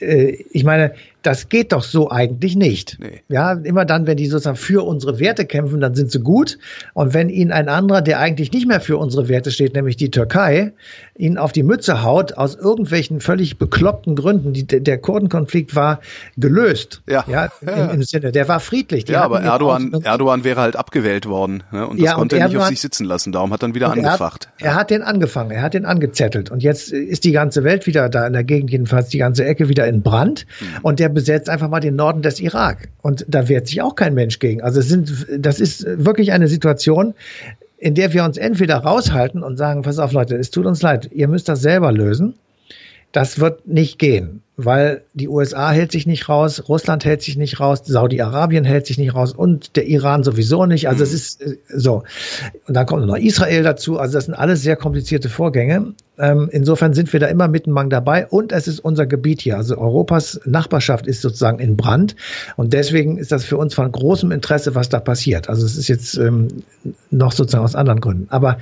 Äh, 0.00 0.44
ich 0.50 0.64
meine, 0.64 0.94
das 1.22 1.48
geht 1.48 1.72
doch 1.72 1.82
so 1.82 2.10
eigentlich 2.10 2.54
nicht. 2.54 2.98
Nee. 3.00 3.22
Ja, 3.28 3.52
immer 3.52 3.84
dann, 3.84 4.06
wenn 4.06 4.16
die 4.16 4.26
sozusagen 4.26 4.56
für 4.56 4.86
unsere 4.86 5.18
Werte 5.18 5.46
kämpfen, 5.46 5.80
dann 5.80 5.94
sind 5.94 6.12
sie 6.12 6.20
gut. 6.20 6.58
Und 6.94 7.12
wenn 7.12 7.28
ihnen 7.28 7.50
ein 7.50 7.68
anderer, 7.68 8.02
der 8.02 8.20
eigentlich 8.20 8.52
nicht 8.52 8.68
mehr 8.68 8.80
für 8.80 8.96
unsere 8.98 9.28
Werte 9.28 9.50
steht, 9.50 9.74
nämlich 9.74 9.96
die 9.96 10.10
Türkei, 10.10 10.72
ihnen 11.16 11.36
auf 11.36 11.52
die 11.52 11.64
Mütze 11.64 12.02
haut, 12.02 12.34
aus 12.34 12.54
irgendwelchen 12.54 13.20
völlig 13.20 13.58
bekloppten 13.58 14.14
Gründen, 14.14 14.52
die, 14.52 14.64
der 14.66 14.98
Kurdenkonflikt 14.98 15.74
war 15.74 16.00
gelöst. 16.36 17.02
Ja. 17.08 17.24
ja, 17.26 17.48
im, 17.60 17.90
im 17.90 18.02
Sinne, 18.04 18.30
der 18.30 18.46
war 18.48 18.60
friedlich. 18.60 19.04
Die 19.04 19.12
ja, 19.12 19.22
aber 19.22 19.42
Erdogan, 19.42 19.92
Erdogan 20.04 20.44
wäre 20.44 20.60
halt 20.60 20.76
abgewählt 20.76 21.26
worden. 21.26 21.64
Ne? 21.72 21.86
Und 21.86 21.98
das 21.98 22.06
ja, 22.06 22.14
konnte 22.14 22.36
und 22.36 22.42
er 22.42 22.48
nicht 22.48 22.56
auf 22.56 22.68
sich 22.68 22.80
sitzen 22.80 23.04
lassen. 23.04 23.32
Darum 23.32 23.52
hat 23.52 23.62
dann 23.62 23.74
wieder 23.74 23.90
angefacht. 23.90 24.48
Er 24.58 24.68
hat, 24.68 24.74
er 24.74 24.74
hat 24.76 24.90
den 24.90 25.02
angefangen, 25.02 25.50
er 25.50 25.62
hat 25.62 25.74
den 25.74 25.84
angezettelt. 25.84 26.50
Und 26.50 26.62
jetzt 26.62 26.92
ist 26.92 27.24
die 27.24 27.32
ganze 27.32 27.64
Welt 27.64 27.86
wieder 27.86 28.08
da 28.08 28.26
in 28.26 28.32
der 28.32 28.44
Gegend, 28.44 28.70
jedenfalls 28.70 29.08
die 29.08 29.18
ganze 29.18 29.44
Ecke 29.44 29.68
wieder 29.68 29.86
in 29.88 30.02
Brand. 30.02 30.46
Mhm. 30.60 30.66
Und 30.82 31.00
der 31.00 31.07
besetzt 31.14 31.48
einfach 31.48 31.68
mal 31.68 31.80
den 31.80 31.96
Norden 31.96 32.22
des 32.22 32.40
Irak. 32.40 32.88
Und 33.02 33.24
da 33.28 33.48
wehrt 33.48 33.66
sich 33.66 33.82
auch 33.82 33.94
kein 33.94 34.14
Mensch 34.14 34.38
gegen. 34.38 34.62
Also 34.62 34.80
sind, 34.80 35.26
das 35.38 35.60
ist 35.60 35.84
wirklich 35.86 36.32
eine 36.32 36.48
Situation, 36.48 37.14
in 37.76 37.94
der 37.94 38.12
wir 38.12 38.24
uns 38.24 38.36
entweder 38.36 38.76
raushalten 38.76 39.42
und 39.42 39.56
sagen, 39.56 39.82
pass 39.82 39.98
auf 39.98 40.12
Leute, 40.12 40.36
es 40.36 40.50
tut 40.50 40.66
uns 40.66 40.82
leid, 40.82 41.10
ihr 41.12 41.28
müsst 41.28 41.48
das 41.48 41.60
selber 41.60 41.92
lösen. 41.92 42.34
Das 43.12 43.38
wird 43.40 43.66
nicht 43.66 43.98
gehen 43.98 44.42
weil 44.60 45.02
die 45.14 45.28
USA 45.28 45.70
hält 45.70 45.92
sich 45.92 46.04
nicht 46.04 46.28
raus, 46.28 46.64
Russland 46.68 47.04
hält 47.04 47.22
sich 47.22 47.36
nicht 47.36 47.60
raus, 47.60 47.82
Saudi-Arabien 47.84 48.64
hält 48.64 48.86
sich 48.86 48.98
nicht 48.98 49.14
raus 49.14 49.32
und 49.32 49.76
der 49.76 49.86
Iran 49.86 50.24
sowieso 50.24 50.66
nicht. 50.66 50.88
Also 50.88 51.04
es 51.04 51.14
ist 51.14 51.40
äh, 51.40 51.58
so. 51.68 52.02
Und 52.66 52.74
dann 52.76 52.84
kommt 52.84 53.06
noch 53.06 53.16
Israel 53.16 53.62
dazu. 53.62 54.00
Also 54.00 54.14
das 54.14 54.24
sind 54.24 54.34
alles 54.34 54.60
sehr 54.60 54.74
komplizierte 54.74 55.28
Vorgänge. 55.28 55.94
Ähm, 56.18 56.48
insofern 56.50 56.92
sind 56.92 57.12
wir 57.12 57.20
da 57.20 57.28
immer 57.28 57.46
mittenmang 57.46 57.88
dabei 57.88 58.26
und 58.26 58.50
es 58.50 58.66
ist 58.66 58.80
unser 58.80 59.06
Gebiet 59.06 59.42
hier. 59.42 59.56
Also 59.56 59.78
Europas 59.78 60.40
Nachbarschaft 60.44 61.06
ist 61.06 61.22
sozusagen 61.22 61.60
in 61.60 61.76
Brand 61.76 62.16
und 62.56 62.72
deswegen 62.72 63.16
ist 63.16 63.30
das 63.30 63.44
für 63.44 63.58
uns 63.58 63.74
von 63.74 63.92
großem 63.92 64.32
Interesse, 64.32 64.74
was 64.74 64.88
da 64.88 64.98
passiert. 64.98 65.48
Also 65.48 65.64
es 65.64 65.76
ist 65.76 65.86
jetzt 65.86 66.16
ähm, 66.16 66.48
noch 67.12 67.30
sozusagen 67.30 67.62
aus 67.62 67.76
anderen 67.76 68.00
Gründen. 68.00 68.26
Aber 68.30 68.58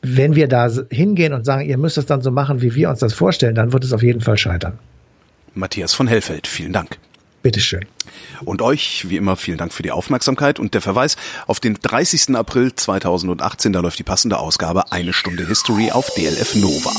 wenn 0.00 0.34
wir 0.36 0.48
da 0.48 0.70
hingehen 0.88 1.34
und 1.34 1.44
sagen, 1.44 1.68
ihr 1.68 1.76
müsst 1.76 1.98
es 1.98 2.06
dann 2.06 2.22
so 2.22 2.30
machen, 2.30 2.62
wie 2.62 2.74
wir 2.74 2.88
uns 2.88 3.00
das 3.00 3.12
vorstellen, 3.12 3.54
dann 3.54 3.74
wird 3.74 3.84
es 3.84 3.92
auf 3.92 4.02
jeden 4.02 4.22
Fall 4.22 4.38
scheitern. 4.38 4.78
Matthias 5.54 5.94
von 5.94 6.06
Hellfeld, 6.06 6.46
vielen 6.46 6.72
Dank. 6.72 6.98
Bitteschön. 7.42 7.84
Und 8.44 8.62
euch, 8.62 9.08
wie 9.08 9.16
immer, 9.16 9.36
vielen 9.36 9.58
Dank 9.58 9.72
für 9.72 9.82
die 9.82 9.90
Aufmerksamkeit 9.90 10.60
und 10.60 10.74
der 10.74 10.80
Verweis 10.80 11.16
auf 11.46 11.58
den 11.58 11.74
30. 11.74 12.36
April 12.36 12.74
2018, 12.74 13.72
da 13.72 13.80
läuft 13.80 13.98
die 13.98 14.04
passende 14.04 14.38
Ausgabe 14.38 14.92
Eine 14.92 15.12
Stunde 15.12 15.46
History 15.46 15.90
auf 15.90 16.08
DLF 16.14 16.54
Nova. 16.54 16.92